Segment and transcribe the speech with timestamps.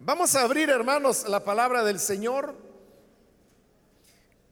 [0.00, 2.54] Vamos a abrir, hermanos, la palabra del Señor.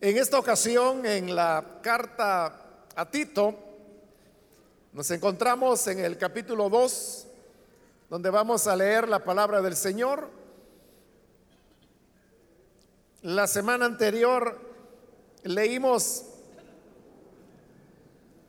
[0.01, 3.59] En esta ocasión, en la carta a Tito,
[4.93, 7.27] nos encontramos en el capítulo 2,
[8.09, 10.31] donde vamos a leer la palabra del Señor.
[13.21, 14.59] La semana anterior
[15.43, 16.25] leímos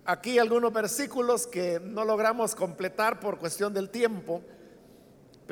[0.06, 4.42] aquí algunos versículos que no logramos completar por cuestión del tiempo.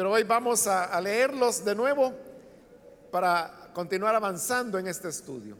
[0.01, 2.11] Pero hoy vamos a, leerlos de nuevo
[3.11, 5.55] para continuar avanzando en este estudio.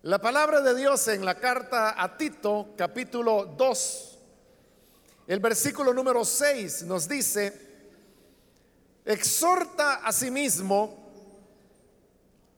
[0.00, 4.18] La palabra de Dios en la carta a Tito, capítulo 2,
[5.26, 7.52] el versículo número 6 nos dice,
[9.04, 11.12] exhorta a sí mismo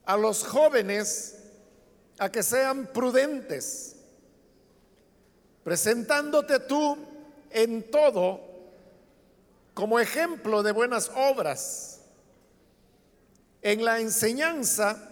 [0.04, 1.36] a los jóvenes
[2.20, 3.96] a que sean prudentes
[5.68, 6.96] presentándote tú
[7.50, 8.40] en todo
[9.74, 12.00] como ejemplo de buenas obras,
[13.62, 15.08] en la enseñanza,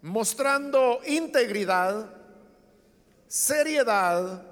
[0.00, 2.08] mostrando integridad,
[3.26, 4.42] seriedad,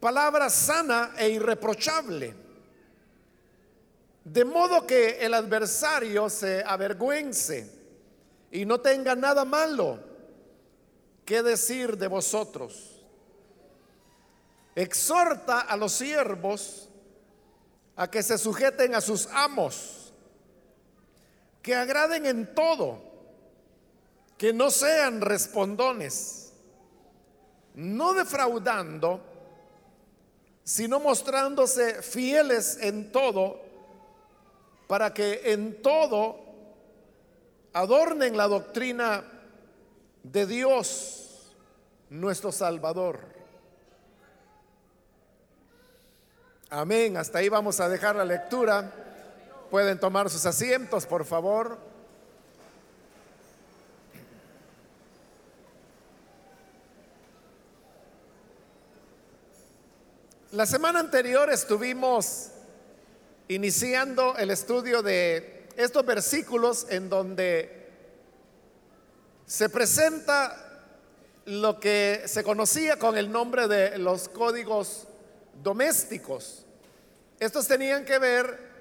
[0.00, 2.34] palabra sana e irreprochable,
[4.24, 7.70] de modo que el adversario se avergüence
[8.50, 10.00] y no tenga nada malo
[11.24, 12.91] que decir de vosotros
[14.74, 16.88] exhorta a los siervos
[17.96, 20.12] a que se sujeten a sus amos,
[21.60, 23.02] que agraden en todo,
[24.38, 26.52] que no sean respondones,
[27.74, 29.20] no defraudando,
[30.64, 33.60] sino mostrándose fieles en todo,
[34.86, 36.38] para que en todo
[37.72, 39.24] adornen la doctrina
[40.22, 41.52] de Dios,
[42.10, 43.41] nuestro Salvador.
[46.74, 47.18] Amén.
[47.18, 48.90] Hasta ahí vamos a dejar la lectura.
[49.70, 51.76] Pueden tomar sus asientos, por favor.
[60.52, 62.52] La semana anterior estuvimos
[63.48, 67.90] iniciando el estudio de estos versículos en donde
[69.44, 70.88] se presenta
[71.44, 75.08] lo que se conocía con el nombre de los códigos
[75.62, 76.64] domésticos.
[77.40, 78.72] Estos tenían que ver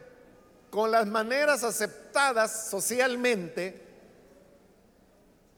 [0.69, 3.81] con las maneras aceptadas socialmente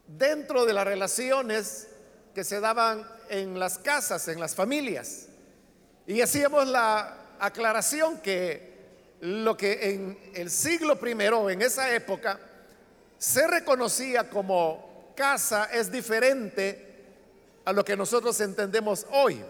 [0.07, 1.87] dentro de las relaciones
[2.33, 5.27] que se daban en las casas, en las familias.
[6.07, 8.73] Y hacíamos la aclaración que
[9.21, 12.39] lo que en el siglo primero, en esa época,
[13.17, 17.05] se reconocía como casa es diferente
[17.63, 19.41] a lo que nosotros entendemos hoy.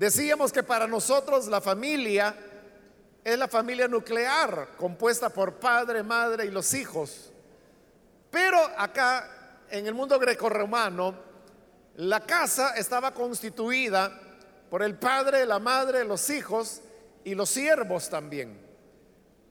[0.00, 2.34] Decíamos que para nosotros la familia
[3.22, 7.30] es la familia nuclear, compuesta por padre, madre y los hijos.
[8.30, 11.14] Pero acá, en el mundo grecorromano,
[11.96, 14.10] la casa estaba constituida
[14.70, 16.80] por el padre, la madre, los hijos
[17.22, 18.58] y los siervos también.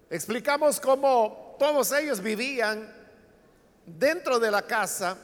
[0.09, 2.91] Explicamos cómo todos ellos vivían
[3.85, 5.15] dentro de la casa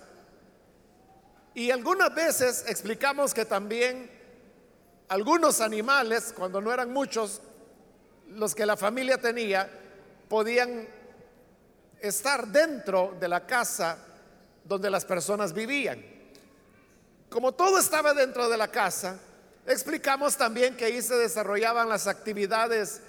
[1.56, 4.15] y algunas veces explicamos que también
[5.08, 7.42] algunos animales, cuando no eran muchos
[8.30, 9.70] los que la familia tenía,
[10.28, 10.88] podían
[12.00, 13.98] estar dentro de la casa
[14.64, 16.04] donde las personas vivían.
[17.30, 19.20] Como todo estaba dentro de la casa,
[19.68, 23.02] explicamos también que ahí se desarrollaban las actividades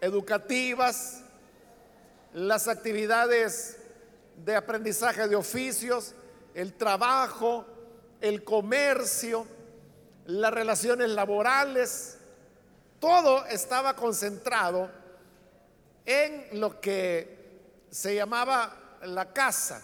[0.00, 1.20] educativas,
[2.32, 3.76] las actividades
[4.44, 6.14] de aprendizaje de oficios,
[6.54, 7.66] el trabajo,
[8.20, 9.46] el comercio,
[10.26, 12.18] las relaciones laborales,
[13.00, 14.90] todo estaba concentrado
[16.06, 17.42] en lo que
[17.90, 19.82] se llamaba la casa.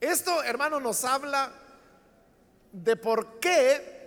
[0.00, 1.50] Esto, hermano, nos habla
[2.72, 3.98] de por qué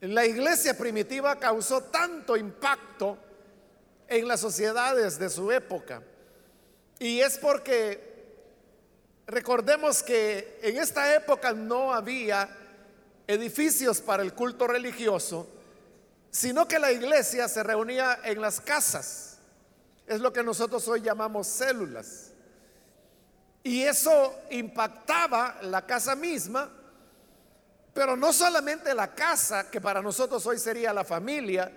[0.00, 3.18] la iglesia primitiva causó tanto impacto
[4.08, 6.02] en las sociedades de su época.
[6.98, 8.16] Y es porque
[9.26, 12.48] recordemos que en esta época no había
[13.26, 15.48] edificios para el culto religioso,
[16.30, 19.38] sino que la iglesia se reunía en las casas.
[20.06, 22.32] Es lo que nosotros hoy llamamos células.
[23.62, 26.70] Y eso impactaba la casa misma,
[27.92, 31.72] pero no solamente la casa, que para nosotros hoy sería la familia,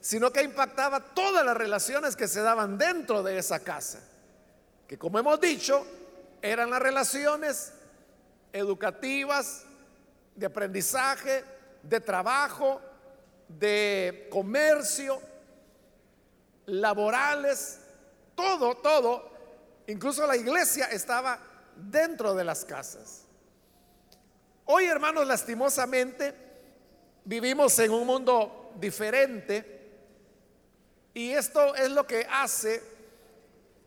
[0.00, 3.98] sino que impactaba todas las relaciones que se daban dentro de esa casa,
[4.86, 5.84] que como hemos dicho,
[6.40, 7.72] eran las relaciones
[8.52, 9.64] educativas,
[10.38, 11.44] de aprendizaje,
[11.82, 12.80] de trabajo,
[13.48, 15.20] de comercio,
[16.66, 17.80] laborales,
[18.34, 19.30] todo, todo,
[19.88, 21.38] incluso la iglesia estaba
[21.74, 23.24] dentro de las casas.
[24.66, 26.34] Hoy, hermanos, lastimosamente,
[27.24, 29.78] vivimos en un mundo diferente
[31.14, 32.82] y esto es lo que hace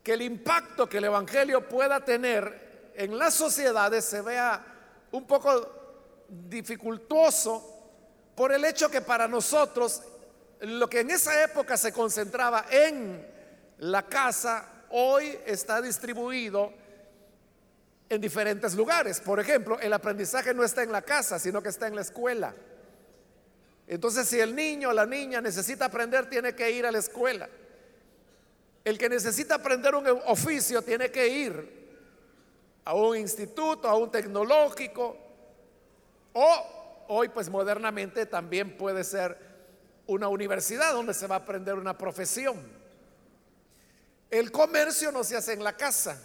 [0.02, 4.62] que el impacto que el Evangelio pueda tener en las sociedades se vea
[5.12, 5.81] un poco
[6.48, 7.68] dificultoso
[8.34, 10.02] por el hecho que para nosotros
[10.60, 13.26] lo que en esa época se concentraba en
[13.78, 16.72] la casa, hoy está distribuido
[18.08, 19.20] en diferentes lugares.
[19.20, 22.54] Por ejemplo, el aprendizaje no está en la casa, sino que está en la escuela.
[23.88, 27.48] Entonces, si el niño o la niña necesita aprender, tiene que ir a la escuela.
[28.84, 31.82] El que necesita aprender un oficio tiene que ir
[32.84, 35.16] a un instituto, a un tecnológico,
[36.32, 39.38] o hoy pues modernamente también puede ser
[40.06, 42.56] una universidad donde se va a aprender una profesión.
[44.30, 46.20] El comercio no se hace en la casa.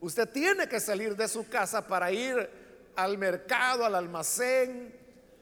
[0.00, 2.48] Usted tiene que salir de su casa para ir
[2.96, 4.94] al mercado, al almacén,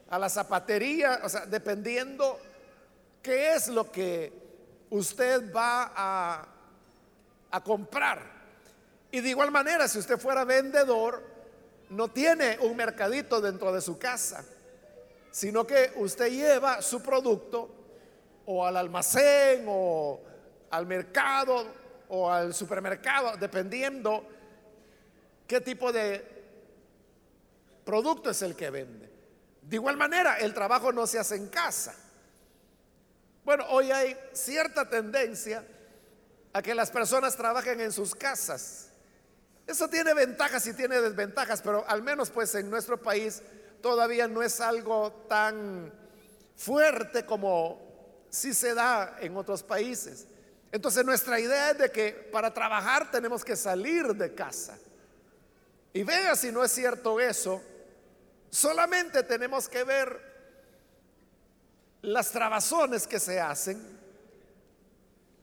[0.08, 2.40] a la zapatería, o sea, dependiendo
[3.22, 4.32] qué es lo que
[4.90, 6.48] usted va a,
[7.50, 8.38] a comprar.
[9.10, 11.22] Y de igual manera, si usted fuera vendedor,
[11.90, 14.44] no tiene un mercadito dentro de su casa,
[15.30, 17.70] sino que usted lleva su producto
[18.46, 20.20] o al almacén o
[20.70, 21.66] al mercado
[22.08, 24.24] o al supermercado, dependiendo
[25.46, 26.24] qué tipo de
[27.84, 29.08] producto es el que vende.
[29.62, 31.94] De igual manera, el trabajo no se hace en casa.
[33.44, 35.64] Bueno, hoy hay cierta tendencia
[36.52, 38.87] a que las personas trabajen en sus casas.
[39.68, 43.42] Eso tiene ventajas y tiene desventajas, pero al menos pues en nuestro país
[43.82, 45.92] todavía no es algo tan
[46.56, 47.78] fuerte como
[48.30, 50.26] si se da en otros países.
[50.72, 54.78] Entonces nuestra idea es de que para trabajar tenemos que salir de casa.
[55.92, 57.62] Y vea si no es cierto eso,
[58.48, 60.18] solamente tenemos que ver
[62.00, 63.82] las trabazones que se hacen,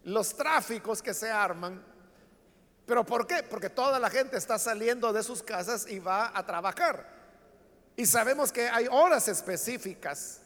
[0.03, 1.93] los tráficos que se arman.
[2.85, 3.43] ¿Pero por qué?
[3.43, 7.07] Porque toda la gente está saliendo de sus casas y va a trabajar.
[7.95, 10.41] Y sabemos que hay horas específicas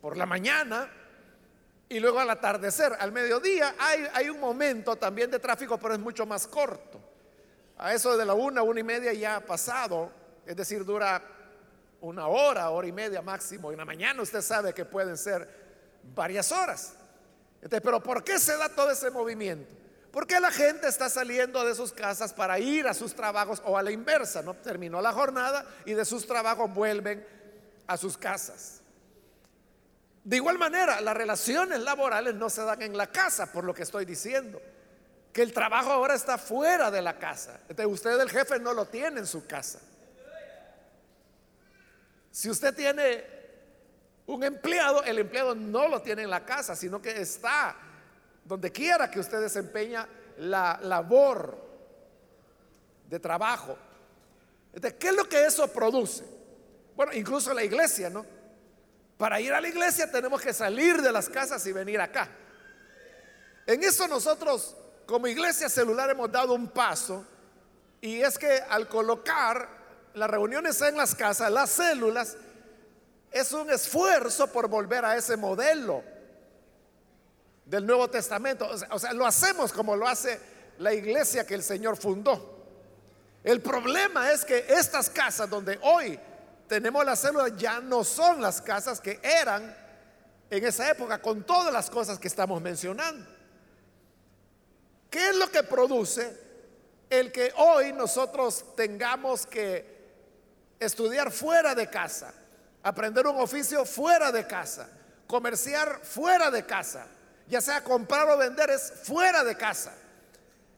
[0.00, 0.90] por la mañana
[1.88, 6.26] y luego al atardecer, al mediodía, hay, un momento también de tráfico, pero es mucho
[6.26, 7.00] más corto.
[7.76, 10.10] A eso de la una, una y media ya ha pasado,
[10.46, 11.22] es decir, dura
[12.00, 13.70] una hora, hora y media máximo.
[13.70, 15.48] En la mañana usted sabe que pueden ser
[16.14, 16.94] varias horas.
[17.60, 19.83] Pero ¿por qué se da todo ese movimiento?
[20.14, 23.82] Porque la gente está saliendo de sus casas para ir a sus trabajos o a
[23.82, 24.54] la inversa, ¿no?
[24.54, 27.26] Terminó la jornada y de sus trabajos vuelven
[27.88, 28.80] a sus casas.
[30.22, 33.82] De igual manera, las relaciones laborales no se dan en la casa, por lo que
[33.82, 34.62] estoy diciendo.
[35.32, 37.58] Que el trabajo ahora está fuera de la casa.
[37.68, 39.80] Entonces usted el jefe no lo tiene en su casa.
[42.30, 43.24] Si usted tiene
[44.26, 47.74] un empleado, el empleado no lo tiene en la casa, sino que está
[48.44, 50.06] donde quiera que usted desempeña
[50.38, 51.56] la labor
[53.08, 53.76] de trabajo.
[54.98, 56.24] ¿qué es lo que eso produce?
[56.96, 58.26] Bueno, incluso la iglesia, ¿no?
[59.16, 62.28] Para ir a la iglesia tenemos que salir de las casas y venir acá.
[63.66, 67.24] En eso nosotros como iglesia celular hemos dado un paso
[68.00, 69.68] y es que al colocar
[70.14, 72.36] las reuniones en las casas, las células,
[73.30, 76.13] es un esfuerzo por volver a ese modelo
[77.64, 78.68] del Nuevo Testamento.
[78.90, 80.40] O sea, lo hacemos como lo hace
[80.78, 82.52] la iglesia que el Señor fundó.
[83.42, 86.18] El problema es que estas casas donde hoy
[86.66, 89.76] tenemos las células ya no son las casas que eran
[90.50, 93.26] en esa época con todas las cosas que estamos mencionando.
[95.10, 96.42] ¿Qué es lo que produce
[97.10, 99.94] el que hoy nosotros tengamos que
[100.80, 102.32] estudiar fuera de casa,
[102.82, 104.88] aprender un oficio fuera de casa,
[105.26, 107.06] comerciar fuera de casa,
[107.48, 109.94] ya sea comprar o vender es fuera de casa.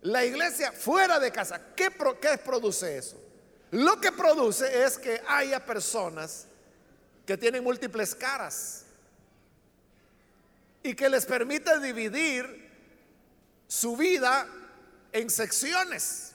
[0.02, 1.60] La iglesia fuera de casa.
[1.74, 3.20] ¿Qué, ¿Qué, produce eso?
[3.70, 6.46] Lo que produce es que haya personas
[7.24, 8.84] que tienen múltiples caras
[10.82, 12.70] y que les permite dividir
[13.66, 14.46] su vida
[15.12, 16.32] en secciones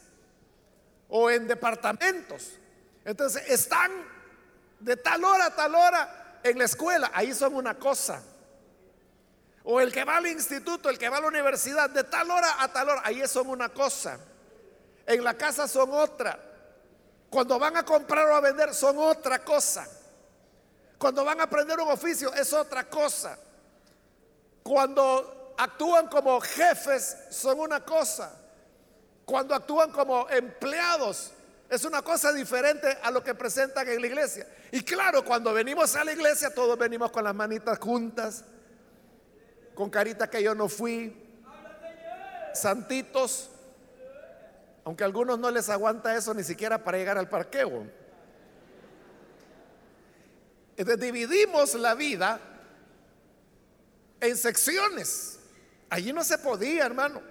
[1.08, 2.52] o en departamentos.
[3.06, 3.92] Entonces, están
[4.80, 8.22] de tal hora a tal hora en la escuela, ahí son una cosa.
[9.64, 12.56] O el que va al instituto, el que va a la universidad, de tal hora
[12.60, 14.18] a tal hora, ahí son una cosa.
[15.06, 16.40] En la casa son otra.
[17.30, 19.88] Cuando van a comprar o a vender son otra cosa.
[20.98, 23.38] Cuando van a aprender un oficio es otra cosa.
[24.64, 28.34] Cuando actúan como jefes son una cosa.
[29.26, 31.32] Cuando actúan como empleados
[31.70, 34.46] es una cosa diferente a lo que presentan en la iglesia.
[34.72, 38.44] Y claro, cuando venimos a la iglesia todos venimos con las manitas juntas,
[39.74, 41.16] con carita que yo no fui,
[42.54, 43.50] santitos,
[44.84, 47.86] aunque a algunos no les aguanta eso ni siquiera para llegar al parqueo.
[50.76, 52.40] Entonces dividimos la vida
[54.20, 55.40] en secciones.
[55.90, 57.22] Allí no se podía, hermano.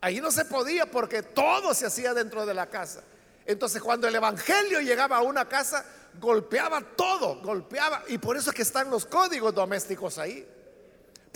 [0.00, 3.02] Allí no se podía porque todo se hacía dentro de la casa.
[3.44, 5.84] Entonces cuando el Evangelio llegaba a una casa,
[6.20, 8.02] golpeaba todo, golpeaba.
[8.08, 10.46] Y por eso es que están los códigos domésticos ahí.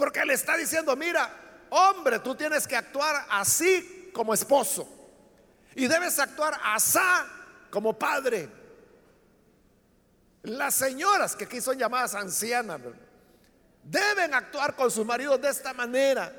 [0.00, 1.30] Porque le está diciendo, mira,
[1.68, 4.88] hombre, tú tienes que actuar así como esposo.
[5.74, 7.26] Y debes actuar asá
[7.68, 8.48] como padre.
[10.44, 12.80] Las señoras que aquí son llamadas ancianas
[13.82, 16.32] deben actuar con sus maridos de esta manera,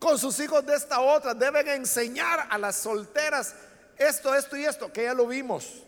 [0.00, 1.34] con sus hijos de esta otra.
[1.34, 3.54] Deben enseñar a las solteras
[3.96, 5.84] esto, esto y esto, que ya lo vimos.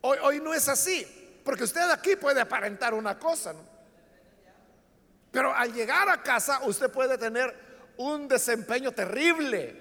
[0.00, 1.06] Hoy, hoy no es así,
[1.46, 3.54] porque usted aquí puede aparentar una cosa,
[5.30, 7.54] pero al llegar a casa usted puede tener
[7.98, 9.80] un desempeño terrible,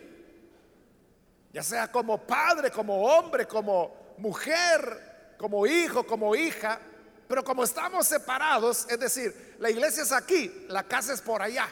[1.52, 6.80] ya sea como padre, como hombre, como mujer, como hijo, como hija,
[7.28, 11.68] pero como estamos separados, es decir, la iglesia es aquí, la casa es por allá.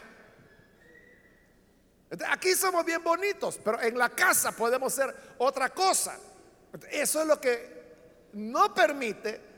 [2.30, 6.18] Aquí somos bien bonitos, pero en la casa podemos ser otra cosa.
[6.90, 9.53] Eso es lo que no permite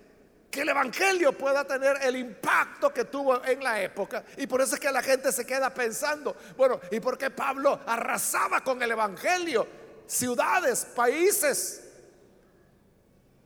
[0.55, 4.23] que el Evangelio pueda tener el impacto que tuvo en la época.
[4.37, 7.81] Y por eso es que la gente se queda pensando, bueno, ¿y por qué Pablo
[7.85, 9.67] arrasaba con el Evangelio?
[10.07, 11.83] Ciudades, países.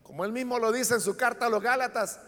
[0.03, 2.19] Como él mismo lo dice en su carta a los Gálatas,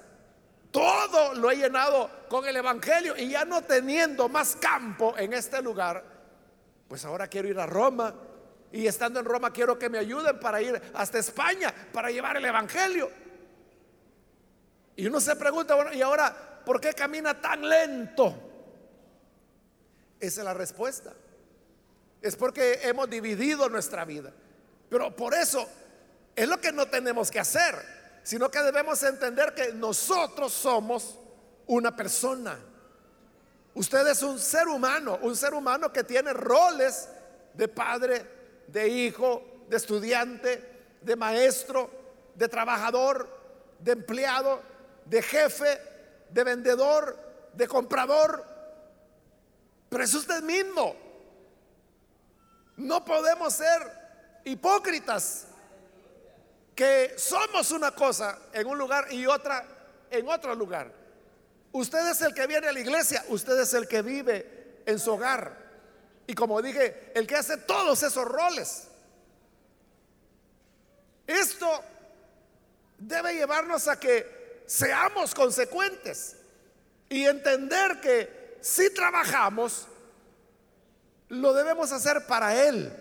[0.72, 5.62] todo lo he llenado con el Evangelio y ya no teniendo más campo en este
[5.62, 6.04] lugar,
[6.88, 8.16] pues ahora quiero ir a Roma
[8.72, 12.46] y estando en Roma quiero que me ayuden para ir hasta España, para llevar el
[12.46, 13.21] Evangelio.
[14.96, 18.36] Y uno se pregunta, bueno, ¿y ahora por qué camina tan lento?
[20.20, 21.14] Esa es la respuesta.
[22.22, 24.32] Es porque hemos dividido nuestra vida.
[24.90, 25.68] Pero por eso
[26.36, 27.76] es lo que no tenemos que hacer,
[28.24, 31.18] sino que debemos entender que nosotros somos
[31.66, 32.60] una persona.
[33.74, 37.08] Usted es un ser humano, un ser humano que tiene roles
[37.54, 38.26] de padre,
[38.68, 41.90] de hijo, de estudiante, de maestro,
[42.36, 43.30] de trabajador,
[43.80, 44.62] de empleado,
[45.06, 45.80] de jefe,
[46.30, 47.18] de vendedor,
[47.54, 48.46] de comprador.
[49.90, 50.96] Pero es usted mismo.
[52.78, 55.46] No podemos ser hipócritas
[56.76, 59.66] que somos una cosa en un lugar y otra
[60.10, 60.92] en otro lugar.
[61.72, 65.14] Usted es el que viene a la iglesia, usted es el que vive en su
[65.14, 65.58] hogar.
[66.28, 68.88] Y como dije, el que hace todos esos roles.
[71.26, 71.84] Esto
[72.98, 76.36] debe llevarnos a que seamos consecuentes
[77.10, 79.88] y entender que si trabajamos,
[81.30, 82.92] lo debemos hacer para Él.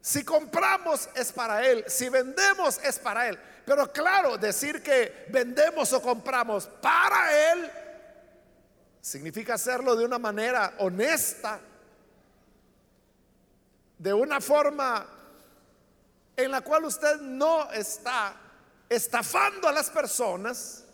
[0.00, 3.38] Si compramos es para Él, si vendemos es para Él.
[3.66, 7.70] Pero claro, decir que vendemos o compramos para Él
[9.00, 11.60] significa hacerlo de una manera honesta,
[13.98, 15.06] de una forma
[16.36, 18.34] en la cual usted no está
[18.88, 20.84] estafando a las personas,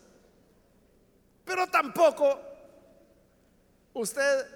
[1.44, 2.40] pero tampoco
[3.92, 4.46] usted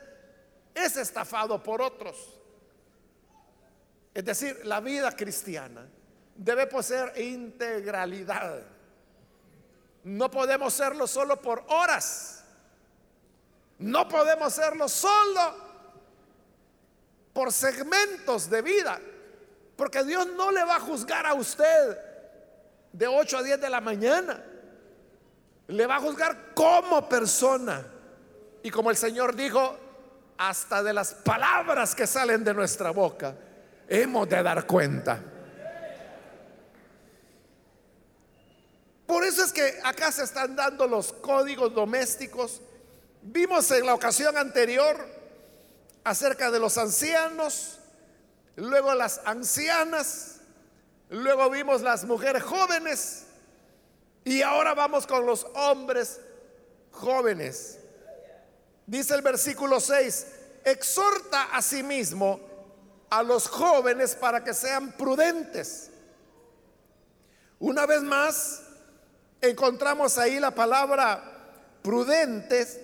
[0.75, 2.35] es estafado por otros.
[4.15, 5.87] Es decir, la vida cristiana
[6.35, 8.63] debe poseer integralidad.
[10.05, 12.45] No podemos serlo solo por horas.
[13.79, 15.55] No podemos serlo solo
[17.33, 19.01] por segmentos de vida.
[19.77, 22.08] Porque Dios no le va a juzgar a usted
[22.93, 24.43] de 8 a 10 de la mañana.
[25.69, 27.87] Le va a juzgar como persona.
[28.63, 29.79] Y como el Señor dijo,
[30.39, 33.35] hasta de las palabras que salen de nuestra boca,
[33.89, 35.21] hemos de dar cuenta.
[39.07, 42.61] Por eso es que acá se están dando los códigos domésticos.
[43.23, 44.97] Vimos en la ocasión anterior
[46.05, 47.79] acerca de los ancianos,
[48.57, 50.38] luego las ancianas,
[51.11, 53.25] Luego vimos las mujeres jóvenes
[54.25, 56.21] y ahora vamos con los hombres
[56.91, 57.79] jóvenes.
[58.87, 60.27] Dice el versículo 6,
[60.65, 62.41] exhorta a sí mismo
[63.11, 65.91] a los jóvenes para que sean prudentes,
[67.61, 68.63] Una vez más,
[69.41, 71.23] encontramos ahí la palabra
[71.83, 72.81] prudentes,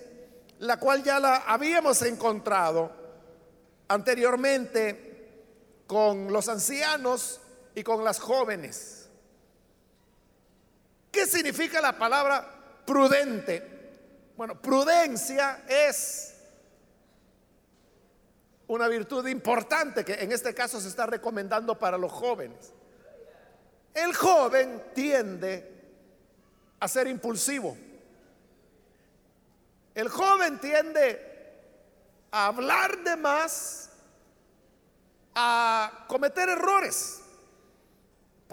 [0.59, 2.91] la cual ya la habíamos encontrado
[3.87, 7.41] anteriormente con los ancianos
[7.75, 9.09] y con las jóvenes.
[11.11, 13.75] ¿Qué significa la palabra prudente?
[14.37, 16.35] Bueno, prudencia es
[18.67, 22.73] una virtud importante que en este caso se está recomendando para los jóvenes.
[23.93, 25.71] El joven tiende
[26.81, 27.77] a ser impulsivo.
[29.95, 31.35] El joven tiende
[32.33, 33.91] a hablar de más,
[35.37, 37.21] a cometer errores,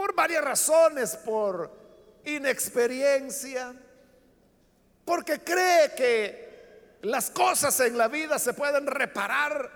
[0.01, 1.69] por varias razones, por
[2.25, 3.71] inexperiencia,
[5.05, 9.69] porque cree que las cosas en la vida se pueden reparar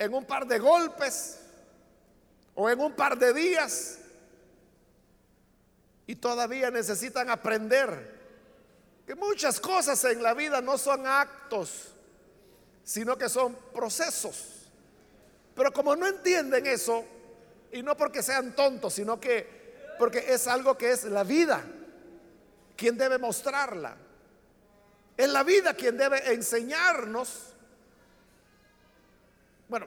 [0.00, 1.38] en un par de golpes
[2.56, 3.98] o en un par de días
[6.08, 8.18] y todavía necesitan aprender
[9.06, 11.92] que muchas cosas en la vida no son actos,
[12.82, 14.66] sino que son procesos.
[15.54, 17.04] Pero como no entienden eso,
[17.72, 19.60] y no porque sean tontos, sino que
[19.98, 21.62] porque es algo que es la vida,
[22.76, 23.96] quien debe mostrarla.
[25.16, 27.50] Es la vida quien debe enseñarnos
[29.70, 29.86] bueno,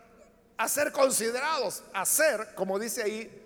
[0.57, 3.45] a ser considerados, a ser, como dice ahí,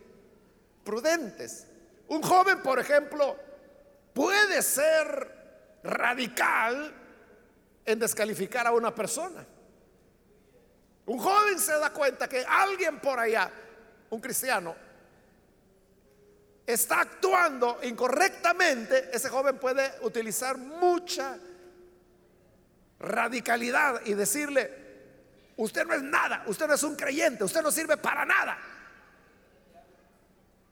[0.84, 1.66] prudentes.
[2.08, 3.36] Un joven, por ejemplo,
[4.14, 6.94] puede ser radical
[7.84, 9.44] en descalificar a una persona.
[11.08, 13.52] Un joven se da cuenta que alguien por allá,
[14.10, 14.76] un cristiano,
[16.66, 21.38] está actuando incorrectamente, ese joven puede utilizar mucha
[23.00, 24.88] radicalidad y decirle,
[25.58, 28.58] Usted no es nada, usted no es un creyente, usted no sirve para nada.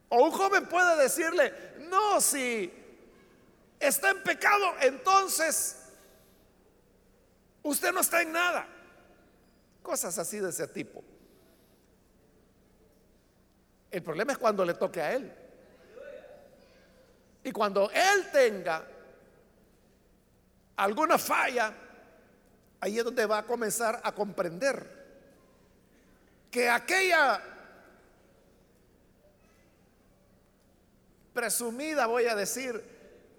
[0.09, 2.71] O un joven puede decirle, no, si
[3.79, 5.77] está en pecado, entonces
[7.63, 8.67] usted no está en nada.
[9.81, 11.03] Cosas así de ese tipo.
[13.95, 15.31] El problema es cuando le toque a él.
[17.45, 18.85] Y cuando él tenga
[20.75, 21.73] alguna falla,
[22.81, 24.85] ahí es donde va a comenzar a comprender
[26.51, 27.41] que aquella
[31.33, 32.83] presumida, voy a decir,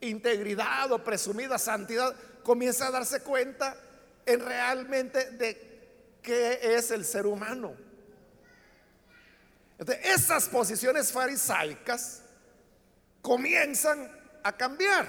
[0.01, 3.77] integridad o presumida santidad, comienza a darse cuenta
[4.25, 7.86] en realmente de qué es el ser humano.
[9.79, 12.23] Entonces, esas posiciones farisaicas
[13.21, 14.11] comienzan
[14.43, 15.07] a cambiar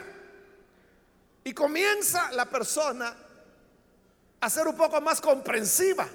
[1.43, 3.15] y comienza la persona
[4.41, 6.07] a ser un poco más comprensiva.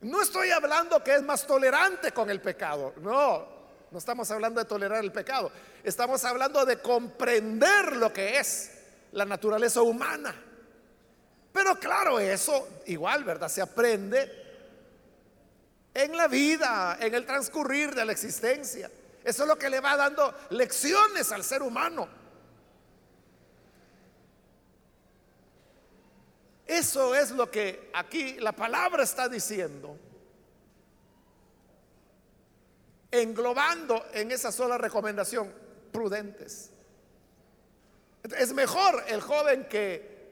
[0.00, 3.46] No estoy hablando que es más tolerante con el pecado, no,
[3.90, 5.50] no estamos hablando de tolerar el pecado,
[5.82, 8.70] estamos hablando de comprender lo que es
[9.12, 10.34] la naturaleza humana.
[11.52, 13.48] Pero claro, eso igual, ¿verdad?
[13.48, 14.47] Se aprende
[15.98, 18.88] en la vida, en el transcurrir de la existencia.
[19.24, 22.08] Eso es lo que le va dando lecciones al ser humano.
[26.64, 29.98] Eso es lo que aquí la palabra está diciendo.
[33.10, 35.52] Englobando en esa sola recomendación,
[35.90, 36.70] prudentes.
[38.36, 40.30] Es mejor el joven que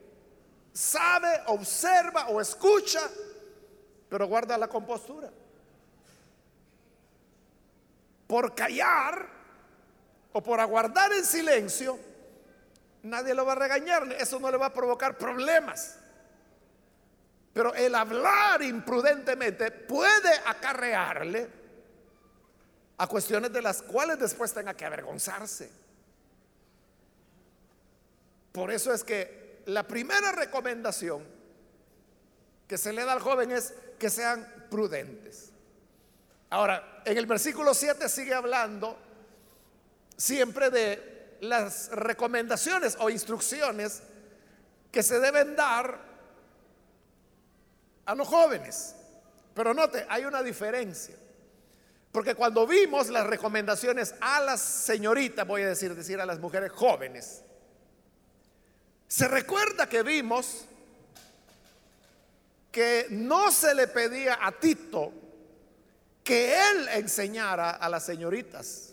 [0.72, 3.00] sabe, observa o escucha,
[4.08, 5.32] pero guarda la compostura.
[8.26, 9.28] Por callar
[10.32, 11.98] o por aguardar en silencio,
[13.02, 15.98] nadie lo va a regañar, eso no le va a provocar problemas.
[17.52, 21.48] Pero el hablar imprudentemente puede acarrearle
[22.98, 25.70] a cuestiones de las cuales después tenga que avergonzarse.
[28.52, 31.22] Por eso es que la primera recomendación
[32.66, 35.52] que se le da al joven es que sean prudentes.
[36.50, 38.96] Ahora, en el versículo 7 sigue hablando
[40.16, 44.02] siempre de las recomendaciones o instrucciones
[44.90, 46.00] que se deben dar
[48.06, 48.94] a los jóvenes.
[49.54, 51.16] Pero note, hay una diferencia.
[52.12, 56.72] Porque cuando vimos las recomendaciones a las señoritas, voy a decir, decir a las mujeres
[56.72, 57.42] jóvenes,
[59.08, 60.64] se recuerda que vimos
[62.72, 65.12] que no se le pedía a Tito
[66.26, 68.90] que él enseñara a las señoritas.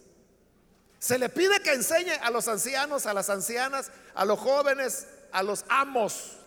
[1.00, 5.44] Se le pide que enseñe a los ancianos, a las ancianas, a los jóvenes, a
[5.44, 6.38] los amos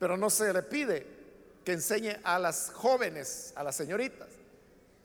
[0.00, 1.06] pero no se le pide
[1.62, 4.26] que enseñe a las jóvenes, a las señoritas.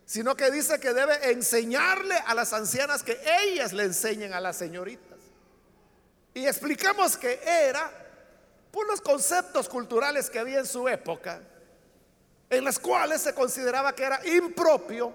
[0.08, 4.56] sino que dice que debe enseñarle a las ancianas que ellas le enseñen a las
[4.56, 5.18] señoritas.
[6.36, 7.92] Y explicamos que era
[8.72, 11.42] por los conceptos culturales que había en su época,
[12.50, 15.14] en las cuales se consideraba que era impropio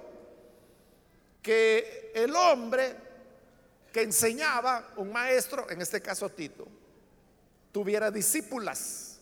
[1.42, 2.96] que el hombre
[3.92, 6.66] que enseñaba, un maestro, en este caso Tito,
[7.72, 9.18] tuviera discípulas.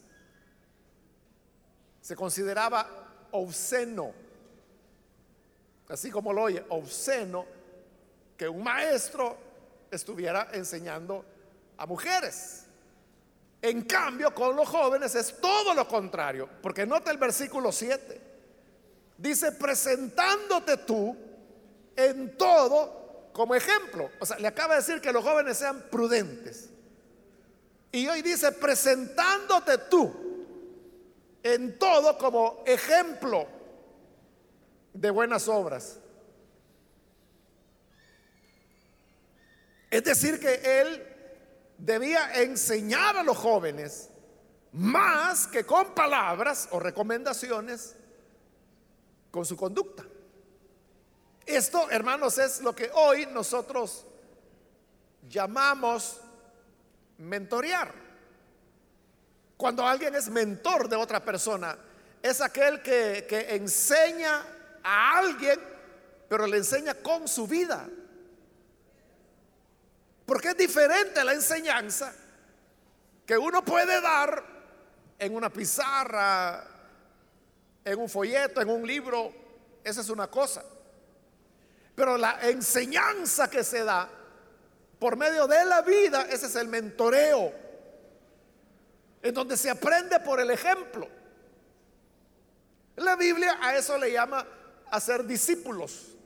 [2.00, 4.12] Se consideraba obsceno,
[5.88, 7.46] así como lo oye, obsceno,
[8.36, 9.36] que un maestro
[9.90, 11.24] estuviera enseñando
[11.76, 12.67] a mujeres.
[13.60, 18.20] En cambio, con los jóvenes es todo lo contrario, porque nota el versículo 7.
[19.16, 21.16] Dice, presentándote tú
[21.96, 24.10] en todo como ejemplo.
[24.20, 26.70] O sea, le acaba de decir que los jóvenes sean prudentes.
[27.90, 30.12] Y hoy dice, presentándote tú
[31.42, 33.46] en todo como ejemplo
[34.92, 35.98] de buenas obras.
[39.90, 41.17] Es decir, que él
[41.78, 44.10] debía enseñar a los jóvenes
[44.72, 47.96] más que con palabras o recomendaciones,
[49.30, 50.04] con su conducta.
[51.46, 54.04] Esto, hermanos, es lo que hoy nosotros
[55.28, 56.20] llamamos
[57.16, 57.94] mentorear.
[59.56, 61.76] Cuando alguien es mentor de otra persona,
[62.22, 64.44] es aquel que, que enseña
[64.82, 65.58] a alguien,
[66.28, 67.88] pero le enseña con su vida.
[70.28, 72.12] Porque es diferente la enseñanza
[73.24, 74.44] que uno puede dar
[75.18, 76.66] en una pizarra,
[77.82, 79.32] en un folleto, en un libro.
[79.82, 80.62] Esa es una cosa.
[81.94, 84.06] Pero la enseñanza que se da
[84.98, 87.50] por medio de la vida, ese es el mentoreo,
[89.22, 91.08] en donde se aprende por el ejemplo.
[92.96, 94.46] La Biblia a eso le llama
[94.90, 96.17] hacer discípulos.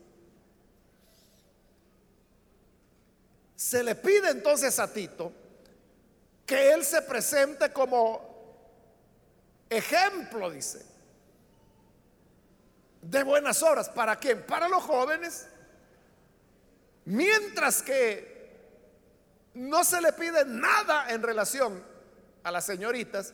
[3.73, 5.33] Se le pide entonces a Tito
[6.45, 8.21] que él se presente como
[9.71, 10.85] ejemplo, dice,
[13.01, 13.89] de buenas obras.
[13.89, 14.45] ¿Para quién?
[14.45, 15.47] Para los jóvenes
[17.07, 18.51] Mientras que
[19.55, 21.83] no se le pide nada en relación
[22.43, 23.33] a las señoritas,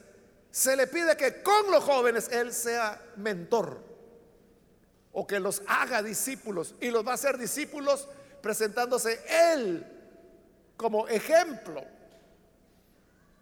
[0.52, 3.82] se le pide que con los jóvenes él sea mentor
[5.10, 8.06] o que los haga discípulos y los va a hacer discípulos
[8.40, 9.20] presentándose
[9.52, 9.97] él
[10.78, 11.84] como ejemplo.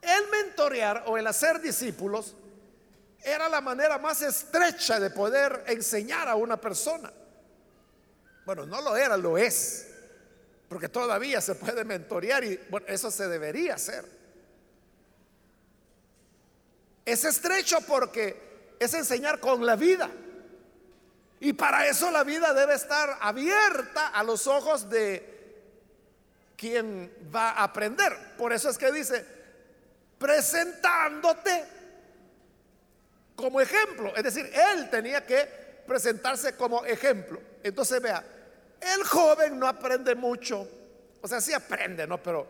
[0.03, 2.35] El mentorear o el hacer discípulos
[3.23, 7.13] era la manera más estrecha de poder enseñar a una persona.
[8.45, 9.89] Bueno, no lo era, lo es.
[10.69, 14.05] Porque todavía se puede mentorear y bueno, eso se debería hacer.
[17.05, 20.11] Es estrecho porque es enseñar con la vida.
[21.39, 25.36] Y para eso la vida debe estar abierta a los ojos de
[26.57, 28.35] quien va a aprender.
[28.37, 29.25] Por eso es que dice,
[30.19, 31.65] presentándote
[33.35, 34.15] como ejemplo.
[34.17, 35.45] Es decir, él tenía que
[35.87, 37.41] presentarse como ejemplo.
[37.63, 38.25] Entonces vea,
[38.81, 40.69] el joven no aprende mucho.
[41.23, 42.23] O sea, sí aprende, ¿no?
[42.23, 42.47] Pero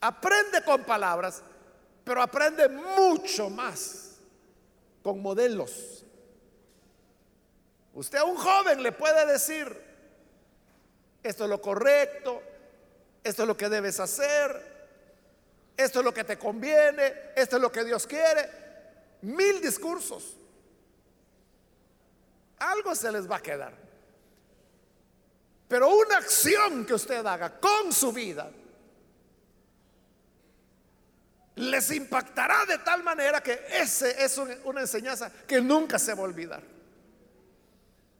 [0.00, 1.42] aprende con palabras,
[2.04, 4.16] pero aprende mucho más
[5.02, 6.04] con modelos.
[7.92, 9.89] Usted a un joven le puede decir,
[11.22, 12.42] esto es lo correcto,
[13.22, 14.70] esto es lo que debes hacer,
[15.76, 18.48] esto es lo que te conviene, esto es lo que Dios quiere.
[19.22, 20.36] Mil discursos
[22.60, 23.72] algo se les va a quedar.
[25.66, 28.50] Pero una acción que usted haga con su vida
[31.56, 36.24] les impactará de tal manera que ese es una enseñanza que nunca se va a
[36.24, 36.62] olvidar.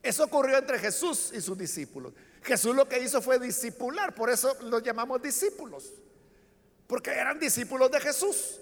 [0.02, 2.12] Eso ocurrió entre Jesús y sus discípulos.
[2.42, 5.92] Jesús lo que hizo fue discipular, por eso los llamamos discípulos,
[6.86, 8.58] porque eran discípulos de Jesús.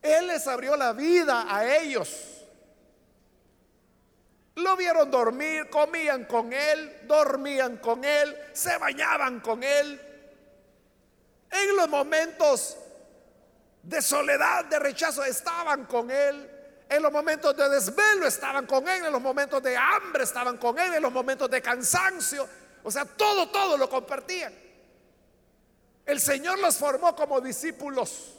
[0.00, 2.10] Él les abrió la vida a ellos.
[4.56, 10.00] Lo vieron dormir, comían con él, dormían con él, se bañaban con él.
[11.50, 12.76] En los momentos
[13.82, 16.50] de soledad, de rechazo, estaban con él.
[16.92, 19.06] En los momentos de desvelo estaban con él.
[19.06, 20.92] En los momentos de hambre estaban con él.
[20.92, 22.46] En los momentos de cansancio.
[22.82, 24.52] O sea, todo, todo lo compartían.
[26.04, 28.34] El Señor los formó como discípulos.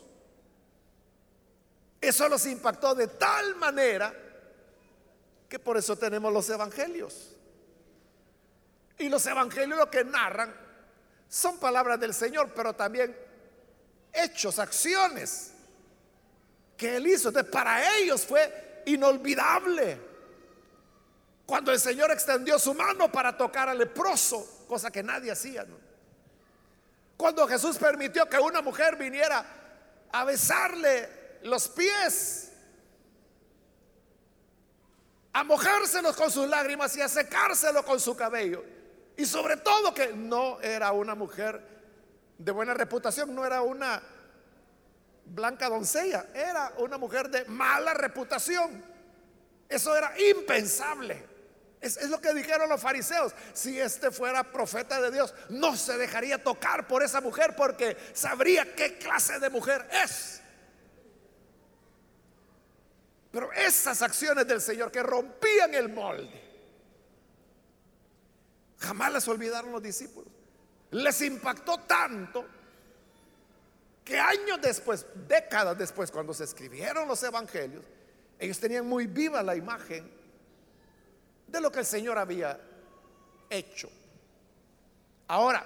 [2.00, 4.14] Eso los impactó de tal manera
[5.50, 7.36] que por eso tenemos los evangelios.
[9.00, 10.54] Y los evangelios lo que narran
[11.28, 13.18] son palabras del Señor, pero también
[14.14, 15.53] hechos, acciones
[16.84, 17.30] que Él hizo.
[17.30, 19.98] Entonces, para ellos fue inolvidable
[21.46, 25.66] Cuando el Señor extendió su mano para tocar al leproso, cosa que nadie hacía.
[27.16, 29.46] Cuando Jesús permitió que una mujer viniera
[30.12, 32.52] a besarle los pies,
[35.32, 38.64] a mojárselos con sus lágrimas y a secárselo con su cabello.
[39.16, 41.62] Y sobre todo que no era una mujer
[42.38, 44.02] de buena reputación, no era una
[45.26, 48.84] blanca doncella, era una mujer de mala reputación.
[49.70, 51.34] Eso era impensable.
[51.82, 53.34] Es, lo que dijeron los fariseos.
[53.54, 58.74] Si este fuera profeta de Dios, no se dejaría tocar por esa mujer porque sabría
[58.74, 60.42] qué clase de mujer es.
[63.32, 66.42] Pero esas acciones del Señor que rompían el molde,
[68.78, 70.32] jamás las olvidaron los discípulos.
[70.92, 72.46] Les impactó tanto
[74.04, 77.84] que años después, décadas después, cuando se escribieron los evangelios,
[78.38, 80.12] ellos tenían muy viva la imagen
[81.48, 82.60] de lo que el Señor había
[83.50, 83.90] hecho.
[85.28, 85.66] Ahora,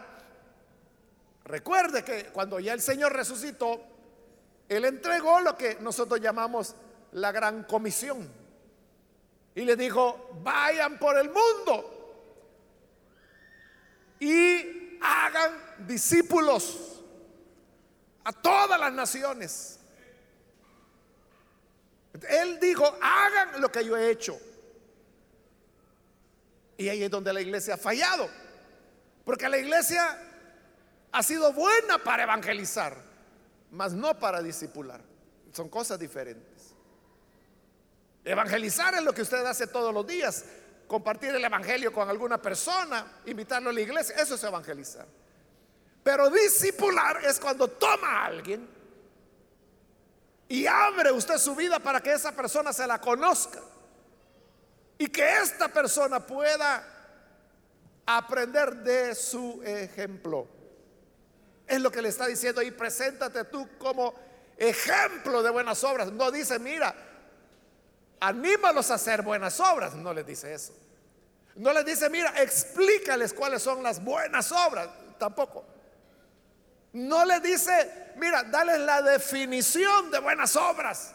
[1.45, 3.81] recuerde que cuando ya el Señor resucitó,
[4.69, 6.75] Él entregó lo que nosotros llamamos
[7.13, 8.29] la gran comisión.
[9.55, 11.97] Y le dijo, vayan por el mundo
[14.19, 16.96] y hagan discípulos
[18.27, 19.79] a todas las naciones.
[22.27, 24.37] Él dijo, hagan lo que yo he hecho.
[26.75, 28.29] Y ahí es donde la iglesia ha fallado.
[29.23, 30.19] Porque la iglesia
[31.13, 32.97] ha sido buena para evangelizar,
[33.71, 34.99] mas no para discipular.
[35.53, 36.73] Son cosas diferentes.
[38.25, 40.43] Evangelizar es lo que usted hace todos los días.
[40.85, 45.07] Compartir el evangelio con alguna persona, invitarlo a la iglesia, eso es evangelizar.
[46.07, 48.65] Pero discipular es cuando toma a alguien
[50.47, 53.59] y abre usted su vida para que esa persona se la conozca
[54.97, 56.81] y que esta persona pueda
[58.05, 60.47] aprender de su ejemplo.
[61.67, 64.15] Es lo que le está diciendo ahí, preséntate tú como
[64.55, 66.09] ejemplo de buenas obras.
[66.09, 66.95] No dice, mira,
[68.21, 69.93] anímalos a hacer buenas obras.
[69.93, 70.71] No les dice eso.
[71.55, 74.87] No les dice, mira, explícales cuáles son las buenas obras.
[75.19, 75.75] Tampoco.
[76.93, 81.13] No le dice, mira, dale la definición de buenas obras.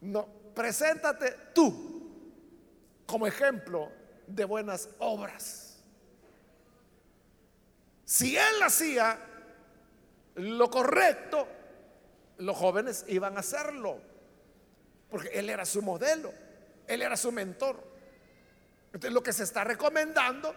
[0.00, 1.94] No, preséntate tú
[3.06, 3.90] como ejemplo
[4.26, 5.76] de buenas obras.
[8.04, 9.18] Si él hacía
[10.36, 11.48] lo correcto,
[12.38, 14.00] los jóvenes iban a hacerlo,
[15.08, 16.32] porque él era su modelo,
[16.86, 17.82] él era su mentor.
[18.86, 20.54] Entonces lo que se está recomendando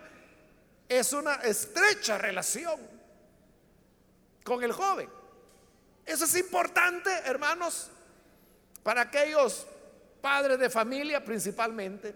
[0.89, 2.96] es una estrecha relación
[4.47, 5.09] con el joven.
[6.05, 7.89] Eso es importante, hermanos,
[8.81, 9.67] para aquellos
[10.21, 12.15] padres de familia principalmente.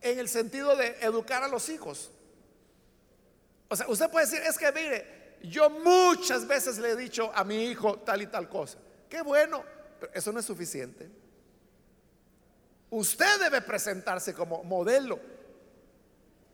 [0.00, 2.12] En el sentido de educar a los hijos.
[3.68, 7.42] O sea, usted puede decir, es que mire, yo muchas veces le he dicho a
[7.42, 8.78] mi hijo tal y tal cosa.
[9.08, 9.64] Qué bueno,
[9.98, 11.10] pero eso no es suficiente.
[12.90, 15.31] Usted debe presentarse como modelo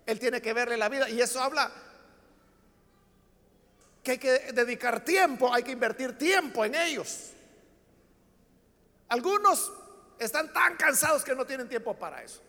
[0.09, 1.07] él tiene que verle la vida.
[1.11, 1.71] Y eso habla
[4.03, 7.33] que hay que dedicar tiempo, hay que invertir tiempo en ellos.
[9.11, 9.71] Algunos
[10.19, 12.41] están tan cansados que no tienen tiempo para eso.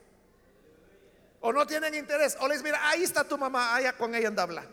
[1.42, 2.38] O no tienen interés.
[2.40, 4.68] O les mira, ahí está tu mamá, allá con ella anda a hablar.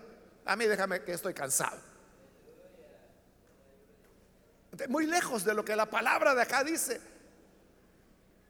[0.45, 1.81] A mí déjame que estoy cansado.
[4.89, 7.01] Muy lejos de lo que la palabra de acá dice.